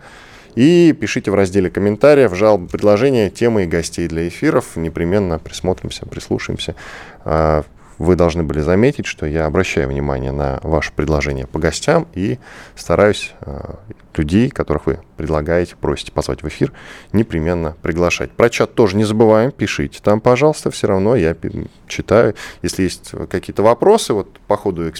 [0.54, 4.76] И пишите в разделе комментариев, жалобы, предложения, темы и гостей для эфиров.
[4.76, 6.76] Непременно присмотримся, прислушаемся.
[7.98, 12.38] Вы должны были заметить, что я обращаю внимание на ваше предложение по гостям и
[12.74, 13.74] стараюсь э,
[14.16, 16.72] людей, которых вы предлагаете, просите позвать в эфир,
[17.12, 18.32] непременно приглашать.
[18.32, 21.36] Про чат тоже не забываем, пишите там, пожалуйста, все равно я
[21.86, 22.34] читаю.
[22.62, 24.90] Если есть какие-то вопросы, вот по ходу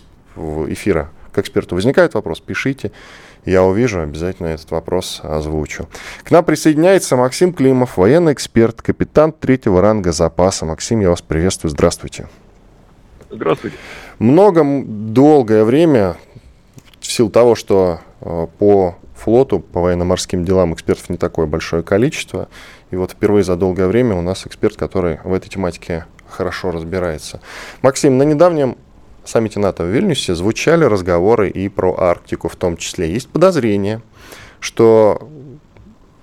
[0.69, 2.93] эфира к эксперту возникает вопрос, пишите,
[3.45, 5.89] я увижу, обязательно этот вопрос озвучу.
[6.23, 10.65] К нам присоединяется Максим Климов, военный эксперт, капитан третьего ранга запаса.
[10.65, 12.29] Максим, я вас приветствую, здравствуйте.
[13.31, 13.77] Здравствуйте.
[14.19, 16.17] Много, долгое время,
[17.01, 22.49] в силу того, что э, по флоту, по военно-морским делам экспертов не такое большое количество,
[22.91, 27.41] и вот впервые за долгое время у нас эксперт, который в этой тематике хорошо разбирается.
[27.83, 28.77] Максим, на недавнем
[29.25, 33.11] саммите НАТО в Вильнюсе звучали разговоры и про Арктику в том числе.
[33.11, 34.03] Есть подозрение,
[34.61, 35.29] что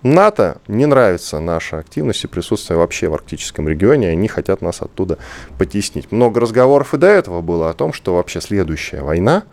[0.04, 5.20] НАТО не нравится наша активность и присутствие вообще в арктическом регионе, они хотят нас оттуда
[5.58, 6.12] потеснить.
[6.12, 9.44] Много разговоров и до этого было о том, что вообще следующая война,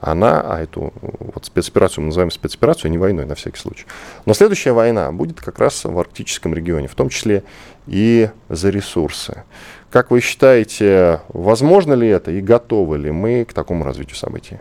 [0.00, 3.86] она, а эту вот спецоперацию мы называем спецоперацию, а не войной на всякий случай.
[4.26, 7.42] Но следующая война будет как раз в арктическом регионе, в том числе
[7.86, 9.44] и за ресурсы.
[9.90, 14.58] Как вы считаете, возможно ли это и готовы ли мы к такому развитию событий?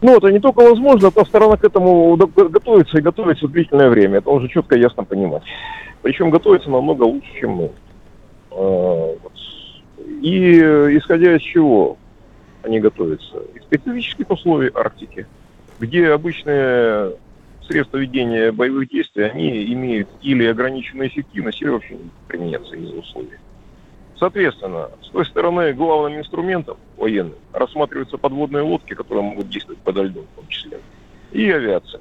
[0.00, 4.18] Ну, это не только возможно, та сторона к этому готовится и готовится длительное время.
[4.18, 5.42] Это уже четко и ясно понимать.
[6.02, 7.70] Причем готовится намного лучше, чем мы.
[8.52, 9.16] А,
[10.22, 10.58] и
[10.98, 11.96] исходя из чего
[12.62, 13.38] они готовятся?
[13.54, 15.26] Из специфических условий Арктики,
[15.80, 17.14] где обычные
[17.66, 23.38] средства ведения боевых действий, они имеют или ограниченную эффективность, или вообще не применяться из-за условий.
[24.18, 30.24] Соответственно, с той стороны главным инструментом военным рассматриваются подводные лодки, которые могут действовать подо льдом
[30.32, 30.80] в том числе,
[31.30, 32.00] и авиация.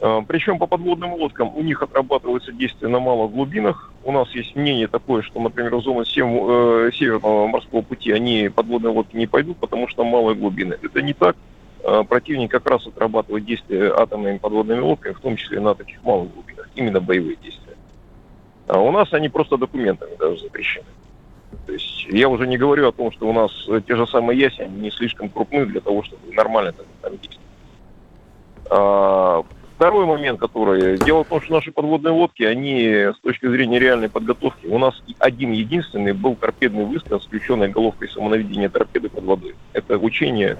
[0.00, 3.92] А, Причем по подводным лодкам у них отрабатывается действие на малых глубинах.
[4.04, 8.48] У нас есть мнение такое, что, например, в зону 7, э, Северного морского пути они
[8.48, 10.76] подводные лодки не пойдут, потому что малые глубины.
[10.82, 11.36] Это не так.
[11.82, 16.32] Э, противник как раз отрабатывает действия атомными подводными лодками, в том числе на таких малых
[16.32, 17.71] глубинах, именно боевые действия.
[18.68, 20.86] А у нас они просто документами даже запрещены.
[21.66, 23.52] То есть я уже не говорю о том, что у нас
[23.86, 27.40] те же самые яси, не слишком крупны для того, чтобы нормально там, там действовать.
[28.70, 29.42] А,
[29.76, 30.96] второй момент, который...
[30.98, 35.02] Дело в том, что наши подводные лодки, они с точки зрения реальной подготовки, у нас
[35.18, 39.54] один единственный был торпедный выстрел с включенной головкой самонаведения торпеды под водой.
[39.72, 40.56] Это учение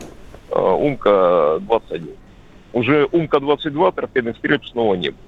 [0.51, 2.17] э, УМК-21.
[2.73, 5.21] Уже УМК-22 торпедных стрельб снова не было.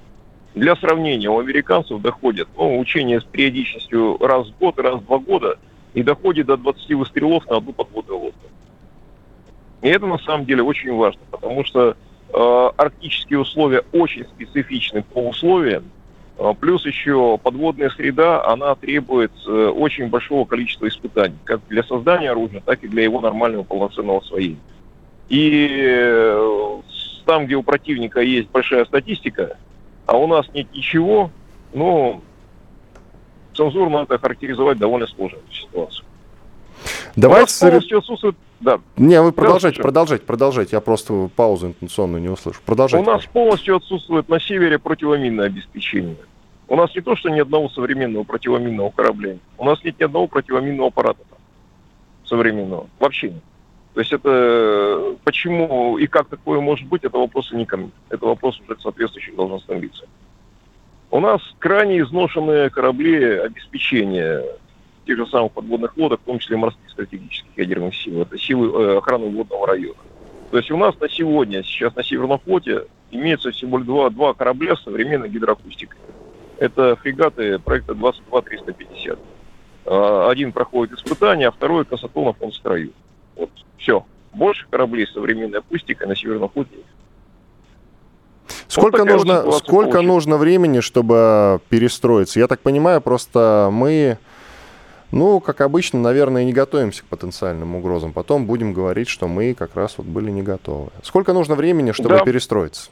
[0.55, 5.19] Для сравнения, у американцев доходят ну, учения с периодичностью раз в год, раз в два
[5.19, 5.59] года,
[5.93, 8.39] и доходит до 20 выстрелов на одну подводную лодку.
[9.81, 11.97] И это на самом деле очень важно, потому что
[12.33, 15.83] э, арктические условия очень специфичны по условиям,
[16.37, 22.31] э, плюс еще подводная среда, она требует э, очень большого количества испытаний, как для создания
[22.31, 24.59] оружия, так и для его нормального полноценного освоения.
[25.27, 26.81] И э,
[27.25, 29.57] там, где у противника есть большая статистика,
[30.05, 31.31] а у нас нет ничего,
[31.73, 32.21] ну,
[33.55, 36.05] цензурно это характеризовать довольно сложную ситуацию.
[37.15, 37.59] Давайте...
[37.59, 38.35] полностью отсутствует...
[38.59, 38.79] Да.
[38.97, 40.75] Не, вы продолжайте, продолжайте, продолжайте.
[40.75, 42.61] Я просто паузу интенционную не услышу.
[42.65, 43.03] Продолжайте.
[43.03, 43.31] У нас пожалуйста.
[43.33, 46.17] полностью отсутствует на севере противоминное обеспечение.
[46.67, 49.37] У нас не то, что ни одного современного противоминного корабля.
[49.57, 51.19] У нас нет ни одного противоминного аппарата
[52.25, 52.87] современного.
[52.99, 53.43] Вообще нет.
[53.95, 57.91] То есть это почему и как такое может быть, это вопрос не ко мне.
[58.09, 60.09] Это вопрос уже к соответствующим должностным лицам.
[61.11, 64.43] У нас крайне изношенные корабли обеспечения
[65.05, 68.21] тех же самых подводных лодок, в том числе морских стратегических ядерных сил.
[68.21, 69.99] Это силы э, охраны водного района.
[70.51, 74.75] То есть у нас на сегодня, сейчас на Северном флоте, имеется всего два, два корабля
[74.75, 75.97] с современной гидроакустикой.
[76.57, 79.19] Это фрегаты проекта 22-350.
[79.85, 82.91] А, один проходит испытания, а второй Касатонов он в строю.
[83.35, 84.05] Вот все.
[84.33, 86.75] Больше кораблей современной акустикой на Северном флоте
[88.67, 92.39] Сколько, вот нужно, сколько нужно времени, чтобы перестроиться?
[92.39, 94.17] Я так понимаю, просто мы,
[95.11, 98.11] ну, как обычно, наверное, не готовимся к потенциальным угрозам.
[98.11, 100.89] Потом будем говорить, что мы как раз вот были не готовы.
[101.03, 102.19] Сколько нужно времени, чтобы да.
[102.19, 102.89] перестроиться?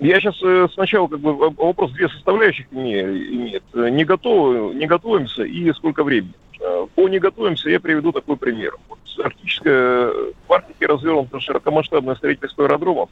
[0.00, 3.64] Я сейчас э, сначала как бы вопрос две составляющих имеет.
[3.74, 6.34] Не готовы, не готовимся и сколько времени.
[6.60, 8.76] Э, по не готовимся я приведу такой пример.
[8.88, 10.12] Вот арктическое,
[10.46, 13.10] в Арктике развернуто широкомасштабное строительство аэродромов.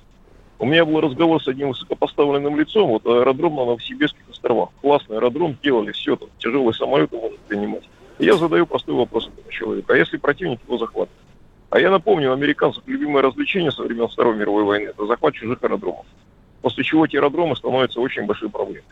[0.58, 4.70] У меня был разговор с одним высокопоставленным лицом, вот аэродром на Новосибирских островах.
[4.80, 7.82] Классный аэродром, делали все, там, тяжелые самолеты можно принимать.
[8.18, 9.92] Я задаю простой вопрос этому человеку.
[9.92, 11.10] А если противник его захватывает?
[11.68, 15.62] А я напомню, у американцев любимое развлечение со времен Второй мировой войны– это захват чужих
[15.62, 16.06] аэродромов.
[16.66, 18.82] После чего эти аэродромы становятся очень большой проблемой.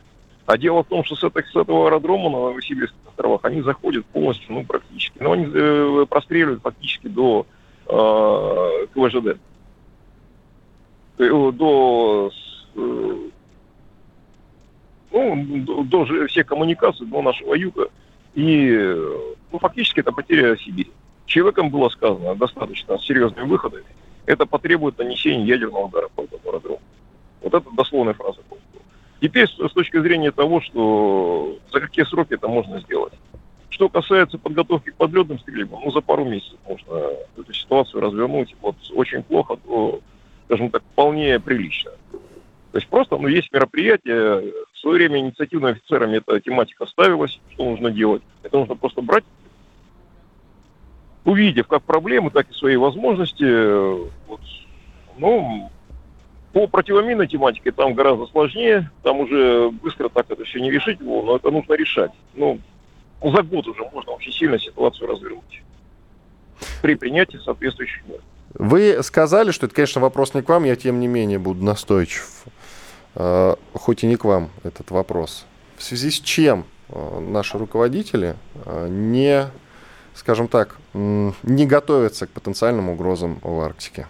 [0.46, 4.06] А дело в том, что с, этого, с этого аэродрома на Новосибирских островах они заходят
[4.06, 5.18] полностью, ну, практически.
[5.20, 7.44] Но они э, простреливают фактически до
[7.88, 9.40] э, КВЖД.
[11.18, 12.30] Э, до,
[12.76, 13.16] э,
[15.10, 17.88] ну, до, до всех коммуникаций, до нашего юга.
[18.34, 18.96] И
[19.50, 20.92] ну, фактически это потеря Сибири.
[21.26, 23.82] Человеком было сказано достаточно серьезными выходами.
[24.26, 26.80] Это потребует нанесения ядерного удара по этому аэродрому.
[27.44, 28.40] Вот это дословная фраза.
[29.20, 33.12] Теперь с точки зрения того, что за какие сроки это можно сделать.
[33.68, 38.54] Что касается подготовки к подлетным стрельбам, ну, за пару месяцев можно эту ситуацию развернуть.
[38.62, 40.00] Вот очень плохо, то,
[40.46, 41.90] скажем так, вполне прилично.
[42.72, 47.64] То есть просто, ну, есть мероприятие, в свое время инициативными офицерами эта тематика ставилась, что
[47.64, 48.22] нужно делать.
[48.42, 49.24] Это нужно просто брать
[51.24, 53.44] увидев как проблемы, так и свои возможности,
[54.26, 54.40] вот,
[55.18, 55.70] ну,
[56.54, 61.34] по противоминной тематике там гораздо сложнее, там уже быстро так это все не решить, но
[61.34, 62.12] это нужно решать.
[62.34, 62.60] Ну,
[63.20, 65.62] за год уже можно очень сильно ситуацию развернуть
[66.80, 68.20] при принятии соответствующих мер.
[68.54, 72.44] Вы сказали, что это, конечно, вопрос не к вам, я тем не менее буду настойчив,
[73.16, 75.46] э, хоть и не к вам этот вопрос.
[75.76, 79.48] В связи с чем э, наши руководители э, не,
[80.14, 84.06] скажем так, не готовятся к потенциальным угрозам в Арктике?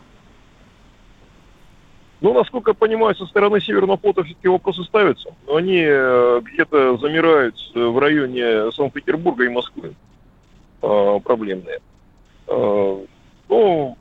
[2.24, 5.34] Ну, насколько я понимаю, со стороны Северного флота все-таки вопросы ставятся.
[5.46, 9.94] Но они э, где-то замирают э, в районе Санкт-Петербурга и Москвы.
[10.80, 11.80] Э, проблемные.
[12.46, 13.98] Ну,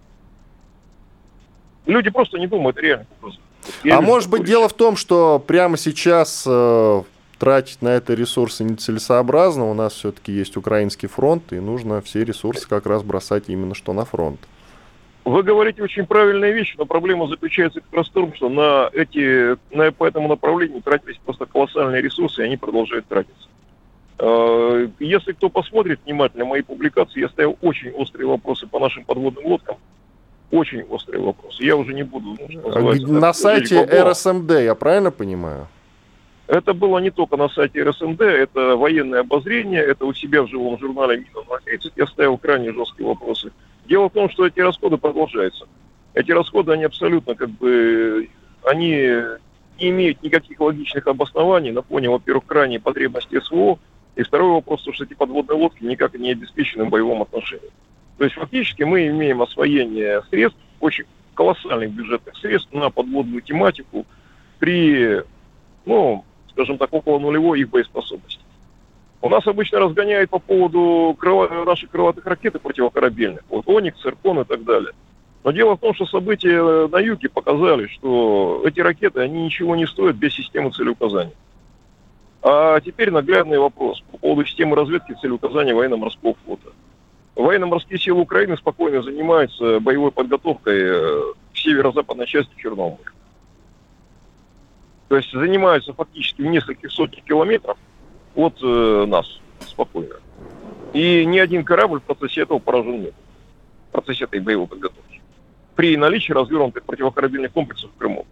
[1.85, 3.07] люди просто не думают реально.
[3.83, 7.03] Я а может быть дело в том, что прямо сейчас э,
[7.39, 9.69] тратить на это ресурсы нецелесообразно.
[9.69, 13.91] У нас все-таки есть украинский фронт, и нужно все ресурсы как раз бросать именно что
[13.91, 14.39] на фронт.
[15.25, 19.57] Вы говорите очень правильные вещи, но проблема заключается как раз в том, что на эти,
[19.73, 23.47] на, по этому направлению тратились просто колоссальные ресурсы, и они продолжают тратиться.
[24.19, 29.45] А, если кто посмотрит внимательно мои публикации, я ставил очень острые вопросы по нашим подводным
[29.45, 29.77] лодкам.
[30.51, 31.63] Очень острые вопросы.
[31.63, 32.37] Я уже не буду...
[32.39, 35.67] Ну, на сайте РСМД, я правильно понимаю?
[36.47, 40.77] Это было не только на сайте РСМД, это военное обозрение, это у себя в живом
[40.77, 43.51] журнале Мина 30 я ставил крайне жесткие вопросы.
[43.85, 45.65] Дело в том, что эти расходы продолжаются.
[46.13, 48.29] Эти расходы, они абсолютно как бы,
[48.63, 48.89] они
[49.79, 53.79] не имеют никаких логичных обоснований на фоне, во-первых, крайней потребности СВО,
[54.15, 57.71] и второй вопрос, что эти подводные лодки никак не обеспечены в боевом отношении.
[58.17, 64.05] То есть фактически мы имеем освоение средств, очень колоссальных бюджетных средств на подводную тематику
[64.59, 65.23] при,
[65.85, 68.42] ну, скажем так, около нулевой их боеспособности.
[69.23, 71.47] У нас обычно разгоняют по поводу крыло...
[71.47, 73.41] наших крылатых ракет и противокорабельных.
[73.47, 74.91] Вот Оникс, Циркон и так далее.
[75.45, 79.87] Но дело в том, что события на юге показали, что эти ракеты, они ничего не
[79.87, 81.31] стоят без системы целеуказания.
[82.41, 86.73] А теперь наглядный вопрос по поводу системы разведки целеуказания военно-морского флота.
[87.35, 93.13] Военно-морские силы Украины спокойно занимаются боевой подготовкой э, в северо-западной части Черноморья.
[95.07, 97.77] То есть занимаются фактически в нескольких сотнях километров
[98.35, 100.15] от э, нас спокойно.
[100.93, 103.13] И ни один корабль в процессе этого поражен нет.
[103.89, 105.21] В процессе этой боевой подготовки.
[105.75, 108.25] При наличии развернутых противокорабельных комплексов в Крыму.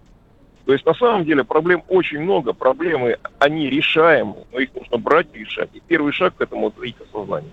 [0.65, 5.27] То есть на самом деле проблем очень много, проблемы, они решаемы, но их нужно брать
[5.33, 5.69] и решать.
[5.73, 7.51] И первый шаг к этому– это осознание.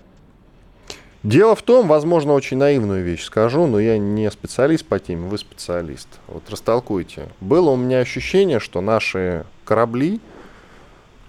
[1.23, 5.37] Дело в том, возможно, очень наивную вещь скажу, но я не специалист по теме, вы
[5.37, 6.07] специалист.
[6.27, 7.27] Вот растолкуйте.
[7.41, 10.19] Было у меня ощущение, что наши корабли–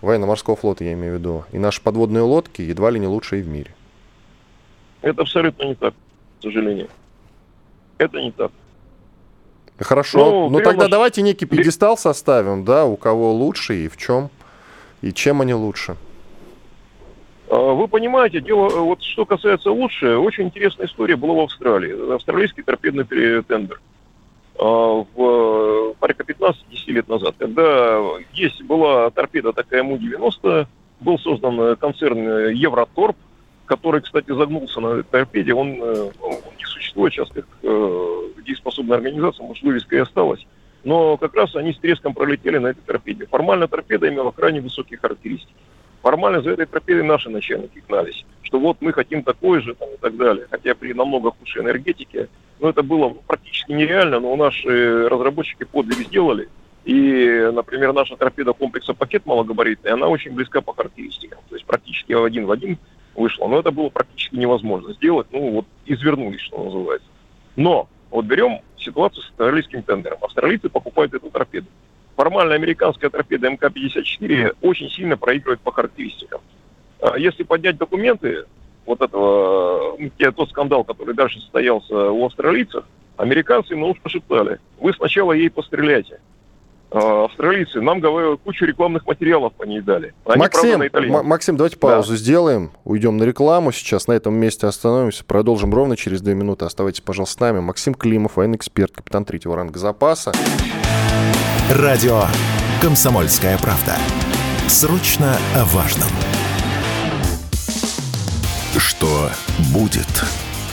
[0.01, 3.49] военно-морского флота, я имею в виду, и наши подводные лодки едва ли не лучшие в
[3.49, 3.75] мире.
[5.03, 5.95] Это абсолютно не так,
[6.39, 6.89] к сожалению.
[7.99, 8.53] Это не так.
[9.79, 10.19] Хорошо.
[10.19, 10.91] Ну, ну тогда наш...
[10.91, 14.31] давайте некий пьедестал составим, да, у кого лучше и в чем,
[15.01, 15.97] и чем они лучше.
[17.49, 22.15] А, вы понимаете, дело, вот что касается лучше, очень интересная история была в Австралии.
[22.15, 23.05] Австралийский торпедный
[23.43, 23.81] тендер.
[24.63, 26.55] А, в порядка 15-10
[26.89, 27.99] лет назад, когда
[28.35, 30.67] есть была торпеда такая Му-90,
[31.01, 33.17] был создан концерн Евроторп,
[33.65, 35.55] который, кстати, загнулся на торпеде.
[35.55, 40.45] Он, э, он не существует сейчас как э, дееспособная организация, может, вывеска и осталась.
[40.85, 43.27] Но как раз они с треском пролетели на этой торпеде.
[43.27, 45.55] Формально торпеда имела крайне высокие характеристики.
[46.03, 49.97] Формально за этой торпедой наши начальники гнались, что вот мы хотим такой же там, и
[49.97, 50.47] так далее.
[50.51, 56.49] Хотя при намного худшей энергетике ну, это было практически нереально, но наши разработчики подвиг сделали.
[56.85, 61.39] И, например, наша торпеда комплекса пакет малогабаритный, она очень близка по характеристикам.
[61.49, 62.77] То есть практически один в один
[63.15, 63.47] вышла.
[63.47, 65.29] Но это было практически невозможно сделать.
[65.31, 67.09] Ну, вот извернулись, что называется.
[67.55, 70.19] Но вот берем ситуацию с австралийским тендером.
[70.23, 71.69] Австралийцы покупают эту торпеду.
[72.17, 76.41] Формально американская торпеда МК-54 очень сильно проигрывает по характеристикам.
[77.03, 78.45] А если поднять документы,
[78.87, 79.97] вот этого,
[80.37, 82.85] тот скандал, который дальше состоялся у австралийцев,
[83.17, 86.21] американцы ему уж пошептали, вы сначала ей постреляйте.
[86.93, 90.13] А австралийцы нам говорят, кучу рекламных материалов по ней дали.
[90.25, 92.17] Они, Максим, правда, Максим, давайте паузу да.
[92.17, 96.65] сделаем, уйдем на рекламу сейчас, на этом месте остановимся, продолжим ровно через две минуты.
[96.65, 97.61] Оставайтесь, пожалуйста, с нами.
[97.61, 100.33] Максим Климов, военный эксперт, капитан третьего ранга запаса.
[101.71, 102.23] Радио
[102.83, 103.95] «Комсомольская правда».
[104.67, 106.09] Срочно о важном.
[108.81, 109.29] Что
[109.75, 110.09] будет?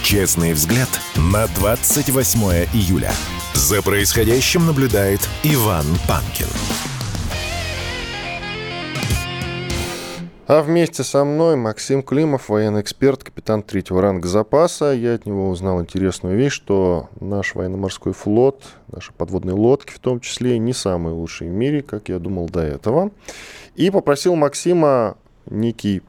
[0.01, 0.88] Честный взгляд
[1.18, 2.39] на 28
[2.74, 3.12] июля.
[3.53, 6.47] За происходящим наблюдает Иван Панкин.
[10.47, 14.93] А вместе со мной Максим Климов, военный эксперт, капитан третьего ранга запаса.
[14.93, 20.22] Я от него узнал интересную вещь, что наш военно-морской флот, наши подводные лодки в том
[20.22, 23.12] числе, не самые лучшие в мире, как я думал до этого.
[23.76, 25.18] И попросил Максима
[25.49, 26.01] некий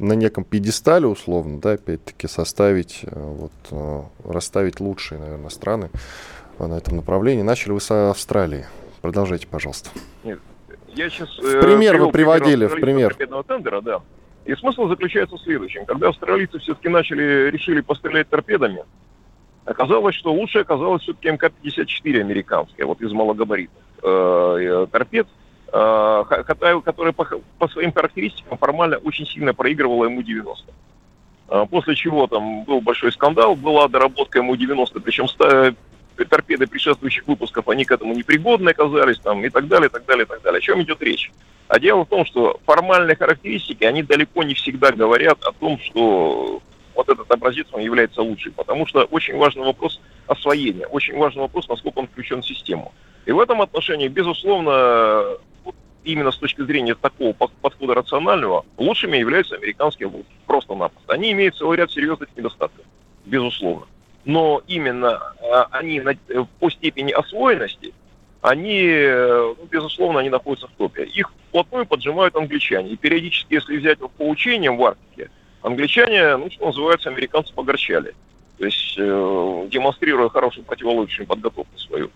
[0.00, 5.90] на неком пьедестале условно, да, опять-таки составить, э, вот, э, расставить лучшие, наверное, страны
[6.58, 7.42] на этом направлении.
[7.42, 8.66] Начали вы с Австралии.
[9.00, 9.90] Продолжайте, пожалуйста.
[10.24, 10.38] Нет,
[10.88, 11.38] я сейчас...
[11.38, 13.14] В пример вы приводили, в пример.
[13.46, 14.00] Тендера, да.
[14.44, 15.86] И смысл заключается в следующем.
[15.86, 18.84] Когда австралийцы все-таки начали, решили пострелять торпедами,
[19.64, 25.28] оказалось, что лучше оказалось все-таки МК-54 американская, вот из малогабаритных э, э торпед,
[25.72, 26.24] э,
[26.84, 27.26] которая по,
[27.58, 30.56] по своим характеристикам формально очень сильно проигрывала МУ-90.
[31.50, 35.26] Э, после чего там был большой скандал, была доработка МУ-90, причем
[36.28, 40.24] торпеды предшествующих выпусков, они к этому непригодны оказались, там, и так далее, и так далее,
[40.24, 40.58] и так далее.
[40.58, 41.32] О чем идет речь?
[41.68, 46.60] А дело в том, что формальные характеристики, они далеко не всегда говорят о том, что
[46.94, 51.68] вот этот образец, он является лучшим, потому что очень важный вопрос освоения, очень важный вопрос,
[51.68, 52.92] насколько он включен в систему.
[53.24, 55.38] И в этом отношении, безусловно,
[56.04, 60.32] именно с точки зрения такого подхода рационального, лучшими являются американские лодки.
[60.46, 61.12] Просто-напросто.
[61.12, 62.84] Они имеют целый ряд серьезных недостатков,
[63.24, 63.86] безусловно
[64.24, 65.16] но именно
[65.52, 66.02] а, они
[66.58, 67.92] по степени освоенности,
[68.42, 71.04] они, ну, безусловно, они находятся в топе.
[71.04, 72.90] Их вплотную поджимают англичане.
[72.90, 75.30] И периодически, если взять по учениям в Арктике,
[75.62, 78.14] англичане, ну, что называется, американцы погорчали.
[78.58, 82.10] То есть, э, демонстрируя хорошую противолодочную подготовку свою.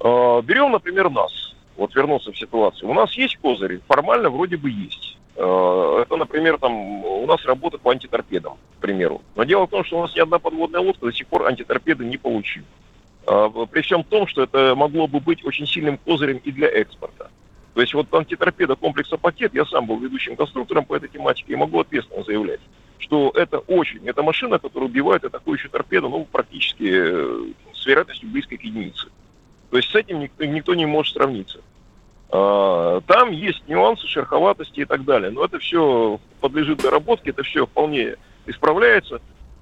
[0.00, 1.47] Э, берем, например, нас.
[1.78, 2.90] Вот вернуться в ситуацию.
[2.90, 3.80] У нас есть козыри?
[3.86, 5.16] Формально вроде бы есть.
[5.36, 6.72] Э, это, например, там
[7.04, 9.22] у нас работа по антиторпедам, к примеру.
[9.36, 12.04] Но дело в том, что у нас ни одна подводная лодка до сих пор антиторпеды
[12.04, 12.66] не получила.
[13.28, 17.30] Э, при всем том, что это могло бы быть очень сильным козырем и для экспорта.
[17.74, 21.56] То есть вот антиторпеда комплекса «Пакет», я сам был ведущим конструктором по этой тематике и
[21.56, 22.60] могу ответственно заявлять,
[22.98, 28.58] что это очень, это машина, которая убивает атакующую торпеду, ну, практически э, с вероятностью близкой
[28.58, 29.06] к единице.
[29.70, 31.60] То есть с этим никто, никто не может сравниться.
[32.30, 35.30] А, там есть нюансы, шероховатости и так далее.
[35.30, 38.16] Но это все подлежит доработке, это все вполне
[38.46, 39.20] исправляется.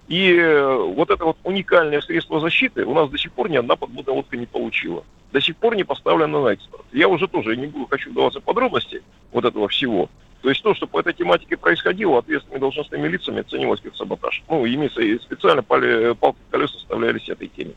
[0.09, 3.75] И э, вот это вот уникальное средство защиты у нас до сих пор ни одна
[3.75, 5.03] подводная не получила.
[5.33, 6.85] До сих пор не поставлено на экспорт.
[6.93, 9.03] Я уже тоже не буду, хочу вдаваться в подробности
[9.33, 10.09] вот этого всего.
[10.43, 14.45] То есть то, что по этой тематике происходило, ответственными должностными лицами оценивалось как саботаж.
[14.49, 17.73] Ну, имеется специально пали, палки колеса составлялись этой теме.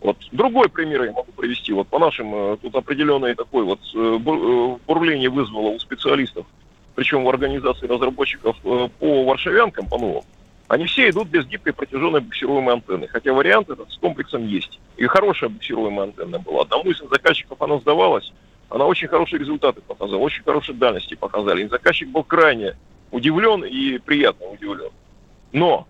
[0.00, 1.72] Вот другой пример я могу привести.
[1.72, 6.46] Вот по нашим, э, тут определенный такой вот э, э, бурление вызвало у специалистов,
[6.94, 10.22] причем в организации разработчиков по варшавянкам, по новым.
[10.68, 13.08] Они все идут без гибкой протяженной буксируемой антенны.
[13.08, 14.78] Хотя вариант этот с комплексом есть.
[14.98, 16.62] И хорошая буксируемая антенна была.
[16.62, 18.32] Одному из заказчиков она сдавалась.
[18.68, 21.64] Она очень хорошие результаты показала, очень хорошие дальности показали.
[21.64, 22.76] И заказчик был крайне
[23.10, 24.90] удивлен и приятно удивлен.
[25.52, 25.86] Но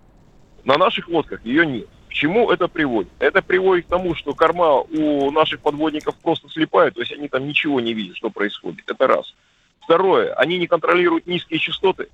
[0.65, 1.89] на наших лодках ее нет.
[2.09, 3.11] К чему это приводит?
[3.19, 7.47] Это приводит к тому, что корма у наших подводников просто слепая, то есть они там
[7.47, 8.91] ничего не видят, что происходит.
[8.91, 9.35] Это раз.
[9.81, 12.09] Второе, они не контролируют низкие частоты.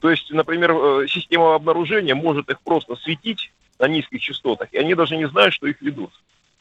[0.00, 4.94] То есть, например, э, система обнаружения может их просто светить на низких частотах, и они
[4.94, 6.10] даже не знают, что их ведут.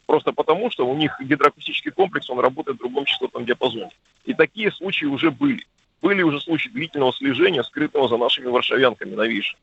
[0.06, 3.92] Просто потому, что у них гидроакустический комплекс, он работает в другом частотном диапазоне.
[4.26, 5.66] И такие случаи уже были.
[6.02, 9.60] Были уже случаи длительного слежения, скрытого за нашими варшавянками новейшими.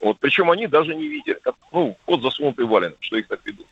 [0.00, 3.66] Вот, причем они даже не видели, как, ну, под засунутый валенок, что их так ведут.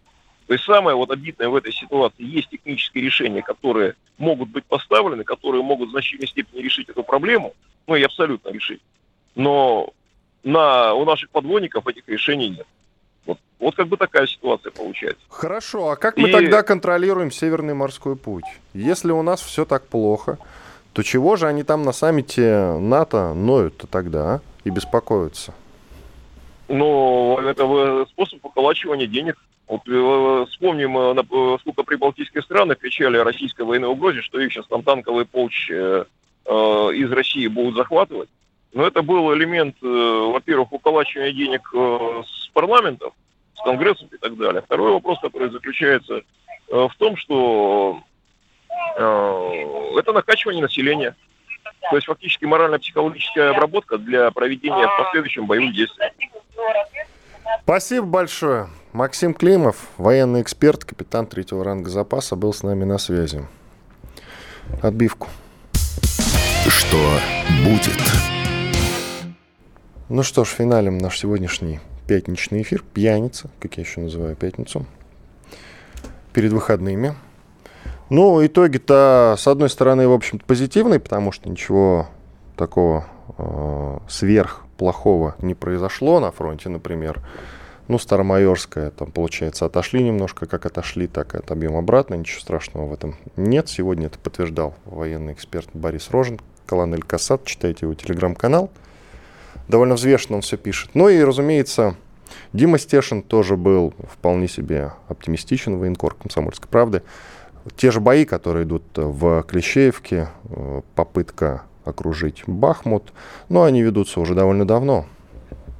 [0.46, 5.24] То есть самое вот обидное в этой ситуации, есть технические решения, которые могут быть поставлены,
[5.24, 7.54] которые могут в значительной степени решить эту проблему,
[7.86, 8.80] ну и абсолютно решить.
[9.34, 9.92] Но
[10.42, 12.66] на, у наших подводников этих решений нет.
[13.26, 15.22] Вот, вот как бы такая ситуация получается.
[15.28, 16.22] Хорошо, а как и...
[16.22, 18.46] мы тогда контролируем Северный морской путь?
[18.72, 20.38] Если у нас все так плохо,
[20.94, 24.40] то чего же они там на саммите НАТО ноют-то тогда а?
[24.64, 25.52] и беспокоятся?
[26.68, 29.36] Но это способ поколачивания денег.
[29.66, 34.66] Вот э, вспомним, э, сколько прибалтийских стран кричали о российской военной угрозе, что их сейчас
[34.66, 36.06] там танковые полчища
[36.44, 38.28] э, из России будут захватывать.
[38.72, 43.14] Но это был элемент, во-первых, уколачивания денег с парламентов,
[43.54, 44.60] с конгрессом и так далее.
[44.60, 46.20] Второй вопрос, который заключается
[46.68, 48.02] в том, что
[48.94, 51.16] это накачивание населения.
[51.88, 56.12] То есть фактически морально-психологическая обработка для проведения в последующем боевых действий.
[57.62, 58.68] Спасибо большое.
[58.92, 63.46] Максим Климов, военный эксперт, капитан третьего ранга запаса, был с нами на связи.
[64.82, 65.28] Отбивку.
[66.66, 67.18] Что
[67.64, 67.98] будет?
[70.08, 72.82] Ну что ж, финалем наш сегодняшний пятничный эфир.
[72.94, 74.86] Пьяница, как я еще называю пятницу.
[76.32, 77.14] Перед выходными.
[78.08, 82.08] Ну, итоги-то, с одной стороны, в общем-то, позитивные, потому что ничего
[82.56, 83.06] такого
[83.36, 83.98] э,
[84.78, 87.20] сверхплохого не произошло на фронте, например,
[87.88, 92.92] ну, Старомайорская, там, получается, отошли немножко, как отошли, так и отобьем обратно, ничего страшного в
[92.92, 93.68] этом нет.
[93.68, 98.70] Сегодня это подтверждал военный эксперт Борис Рожен, Колонель Касат, читайте его телеграм-канал.
[99.68, 100.90] Довольно взвешенно он все пишет.
[100.94, 101.96] Ну и, разумеется,
[102.52, 107.02] Дима Стешин тоже был вполне себе оптимистичен, военкор комсомольской правды.
[107.76, 113.12] Те же бои, которые идут в Клещеевке, э, попытка окружить Бахмут,
[113.48, 115.06] но они ведутся уже довольно давно,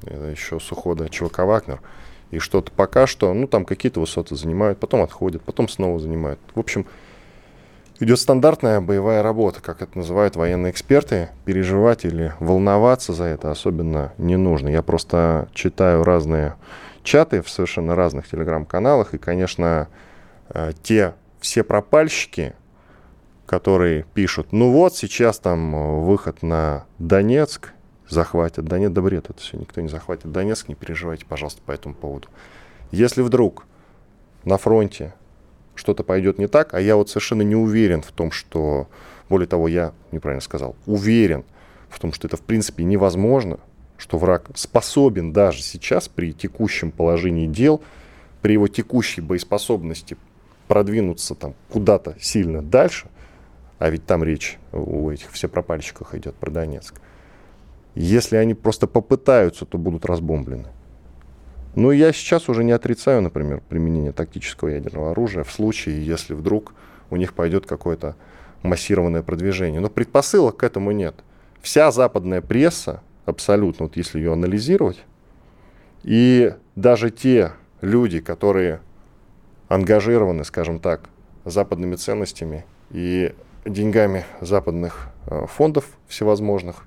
[0.03, 1.81] еще с ухода ЧВК «Вагнер».
[2.31, 6.39] И что-то пока что, ну, там какие-то высоты занимают, потом отходят, потом снова занимают.
[6.53, 6.85] В общем,
[7.99, 11.29] идет стандартная боевая работа, как это называют военные эксперты.
[11.45, 14.69] Переживать или волноваться за это особенно не нужно.
[14.69, 16.53] Я просто читаю разные
[17.03, 19.87] чаты в совершенно разных телеграм-каналах, и, конечно,
[20.49, 22.53] э, те все пропальщики,
[23.49, 27.73] которые пишут, ну вот, сейчас там э, выход на Донецк,
[28.07, 28.65] захватят.
[28.65, 31.95] Да нет, да бред это все, никто не захватит Донецк, не переживайте, пожалуйста, по этому
[31.95, 32.27] поводу.
[32.91, 33.65] Если вдруг
[34.43, 35.15] на фронте
[35.73, 38.87] что-то пойдет не так, а я вот совершенно не уверен в том, что,
[39.29, 41.43] более того, я неправильно сказал, уверен
[41.89, 43.59] в том, что это в принципе невозможно,
[43.97, 47.81] что враг способен даже сейчас при текущем положении дел,
[48.43, 50.17] при его текущей боеспособности
[50.67, 53.07] продвинуться там куда-то сильно дальше,
[53.79, 56.99] а ведь там речь у этих все пропальщиках идет про Донецк,
[57.95, 60.67] если они просто попытаются, то будут разбомблены.
[61.75, 66.73] Но я сейчас уже не отрицаю, например, применение тактического ядерного оружия в случае, если вдруг
[67.09, 68.15] у них пойдет какое-то
[68.63, 69.79] массированное продвижение.
[69.79, 71.15] Но предпосылок к этому нет.
[71.61, 75.03] Вся западная пресса, абсолютно, вот если ее анализировать,
[76.03, 78.81] и даже те люди, которые
[79.67, 81.09] ангажированы, скажем так,
[81.45, 83.33] западными ценностями и
[83.69, 86.85] деньгами западных э, фондов всевозможных,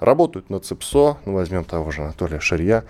[0.00, 2.84] работают на ЦИПСО, ну, возьмем того же Анатолия Шарья,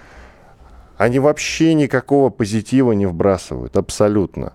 [0.97, 4.53] они вообще никакого позитива не вбрасывают, абсолютно,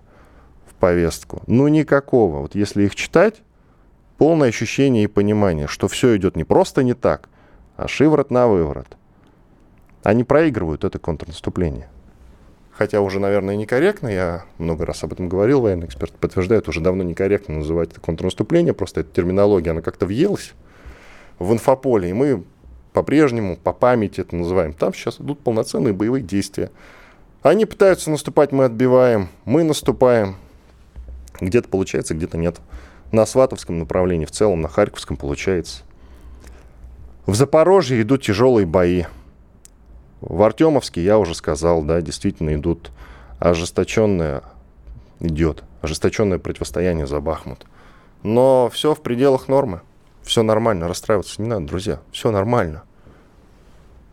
[0.66, 1.42] в повестку.
[1.46, 2.40] Ну, никакого.
[2.40, 3.42] Вот если их читать,
[4.18, 7.28] полное ощущение и понимание, что все идет не просто не так,
[7.76, 8.96] а шиворот на выворот.
[10.02, 11.88] Они проигрывают это контрнаступление.
[12.76, 17.04] Хотя уже, наверное, некорректно, я много раз об этом говорил, военный эксперт подтверждает, уже давно
[17.04, 20.54] некорректно называть это контрнаступление, просто эта терминология, она как-то въелась
[21.38, 22.44] в инфополе, и мы
[22.94, 24.72] по-прежнему, по памяти это называем.
[24.72, 26.70] Там сейчас идут полноценные боевые действия.
[27.42, 30.36] Они пытаются наступать, мы отбиваем, мы наступаем.
[31.40, 32.60] Где-то получается, где-то нет.
[33.10, 35.82] На Сватовском направлении, в целом на Харьковском получается.
[37.26, 39.04] В Запорожье идут тяжелые бои.
[40.26, 42.90] В Артемовске, я уже сказал, да, действительно идут
[43.40, 44.42] ожесточенное,
[45.20, 47.66] идет ожесточенное противостояние за Бахмут.
[48.22, 49.82] Но все в пределах нормы.
[50.22, 52.00] Все нормально, расстраиваться не надо, друзья.
[52.10, 52.84] Все нормально.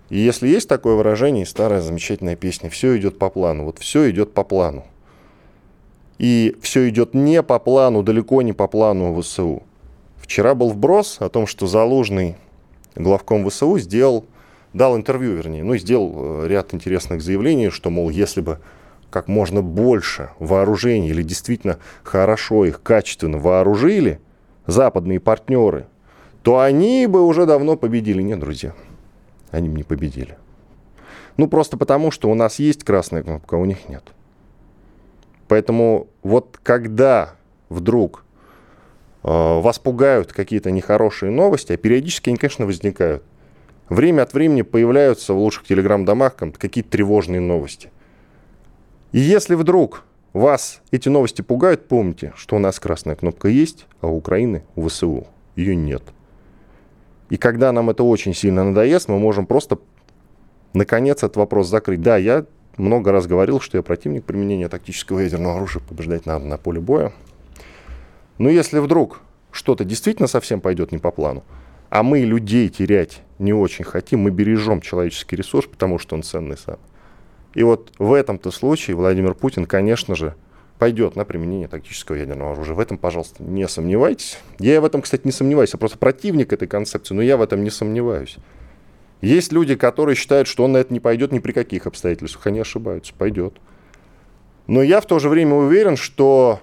[0.09, 3.63] И если есть такое выражение, старая замечательная песня, все идет по плану.
[3.63, 4.83] Вот все идет по плану.
[6.17, 9.63] И все идет не по плану, далеко не по плану ВСУ.
[10.17, 12.35] Вчера был вброс о том, что Залужный,
[12.95, 14.25] главком ВСУ, сделал,
[14.73, 18.59] дал интервью, вернее, ну, сделал э, ряд интересных заявлений, что, мол, если бы
[19.09, 24.19] как можно больше вооружений или действительно хорошо их качественно вооружили
[24.67, 25.87] западные партнеры,
[26.43, 28.21] то они бы уже давно победили.
[28.21, 28.73] Нет, друзья,
[29.51, 30.37] они бы не победили.
[31.37, 34.03] Ну, просто потому, что у нас есть красная кнопка, а у них нет.
[35.47, 37.35] Поэтому вот когда
[37.69, 38.23] вдруг
[39.23, 43.23] э, вас пугают какие-то нехорошие новости, а периодически они, конечно, возникают,
[43.91, 47.91] время от времени появляются в лучших телеграм-домах какие-то тревожные новости.
[49.11, 54.07] И если вдруг вас эти новости пугают, помните, что у нас красная кнопка есть, а
[54.07, 55.27] у Украины, у ВСУ,
[55.57, 56.03] ее нет.
[57.29, 59.77] И когда нам это очень сильно надоест, мы можем просто,
[60.73, 62.01] наконец, этот вопрос закрыть.
[62.01, 62.45] Да, я
[62.77, 67.11] много раз говорил, что я противник применения тактического ядерного оружия, побеждать надо на поле боя.
[68.37, 69.19] Но если вдруг
[69.51, 71.43] что-то действительно совсем пойдет не по плану,
[71.91, 76.57] а мы людей терять не очень хотим, мы бережем человеческий ресурс, потому что он ценный
[76.57, 76.79] сам.
[77.53, 80.35] И вот в этом-то случае Владимир Путин, конечно же,
[80.79, 82.75] пойдет на применение тактического ядерного оружия.
[82.75, 84.39] В этом, пожалуйста, не сомневайтесь.
[84.57, 85.73] Я в этом, кстати, не сомневаюсь.
[85.73, 88.37] Я просто противник этой концепции, но я в этом не сомневаюсь.
[89.19, 92.47] Есть люди, которые считают, что он на это не пойдет ни при каких обстоятельствах.
[92.47, 93.13] Они ошибаются.
[93.13, 93.55] Пойдет.
[94.67, 96.61] Но я в то же время уверен, что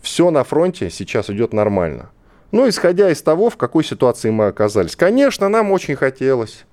[0.00, 2.10] все на фронте сейчас идет нормально.
[2.54, 4.94] Ну, исходя из того, в какой ситуации мы оказались.
[4.94, 6.64] Конечно, нам очень хотелось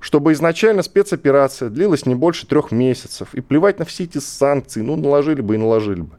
[0.00, 3.32] чтобы изначально спецоперация длилась не больше трех месяцев.
[3.32, 6.10] И плевать на все эти санкции, ну, наложили бы и наложили бы.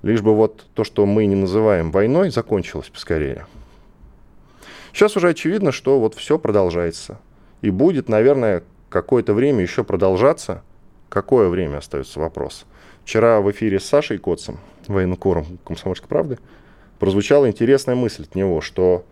[0.00, 3.44] Лишь бы вот то, что мы не называем войной, закончилось поскорее.
[4.94, 7.18] Сейчас уже очевидно, что вот все продолжается.
[7.60, 10.62] И будет, наверное, какое-то время еще продолжаться.
[11.10, 12.64] Какое время остается вопрос.
[13.04, 16.38] Вчера в эфире с Сашей Коцем, военкором «Комсомольской правды»,
[17.00, 19.04] прозвучала интересная мысль от него, что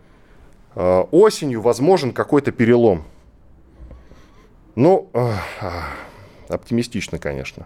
[0.75, 3.03] э, осенью возможен какой-то перелом.
[4.75, 5.33] Ну, э,
[6.47, 7.65] оптимистично, конечно.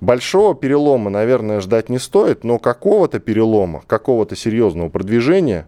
[0.00, 5.66] Большого перелома, наверное, ждать не стоит, но какого-то перелома, какого-то серьезного продвижения,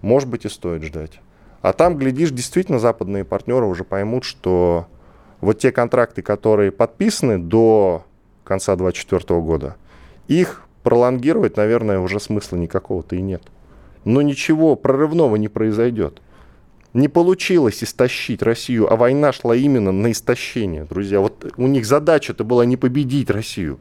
[0.00, 1.20] может быть, и стоит ждать.
[1.62, 4.86] А там, глядишь, действительно западные партнеры уже поймут, что
[5.40, 8.04] вот те контракты, которые подписаны до
[8.44, 9.76] конца 2024 года,
[10.26, 13.42] их пролонгировать, наверное, уже смысла никакого-то и нет.
[14.04, 16.20] Но ничего прорывного не произойдет.
[16.92, 21.20] Не получилось истощить Россию, а война шла именно на истощение, друзья.
[21.20, 23.78] Вот у них задача-то была не победить Россию,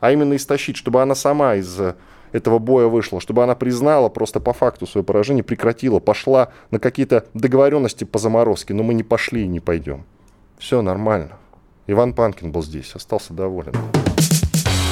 [0.00, 1.78] а именно истощить, чтобы она сама из
[2.32, 7.26] этого боя вышла, чтобы она признала просто по факту свое поражение, прекратила, пошла на какие-то
[7.34, 10.04] договоренности по заморозке, но мы не пошли и не пойдем.
[10.58, 11.38] Все нормально.
[11.86, 13.74] Иван Панкин был здесь, остался доволен.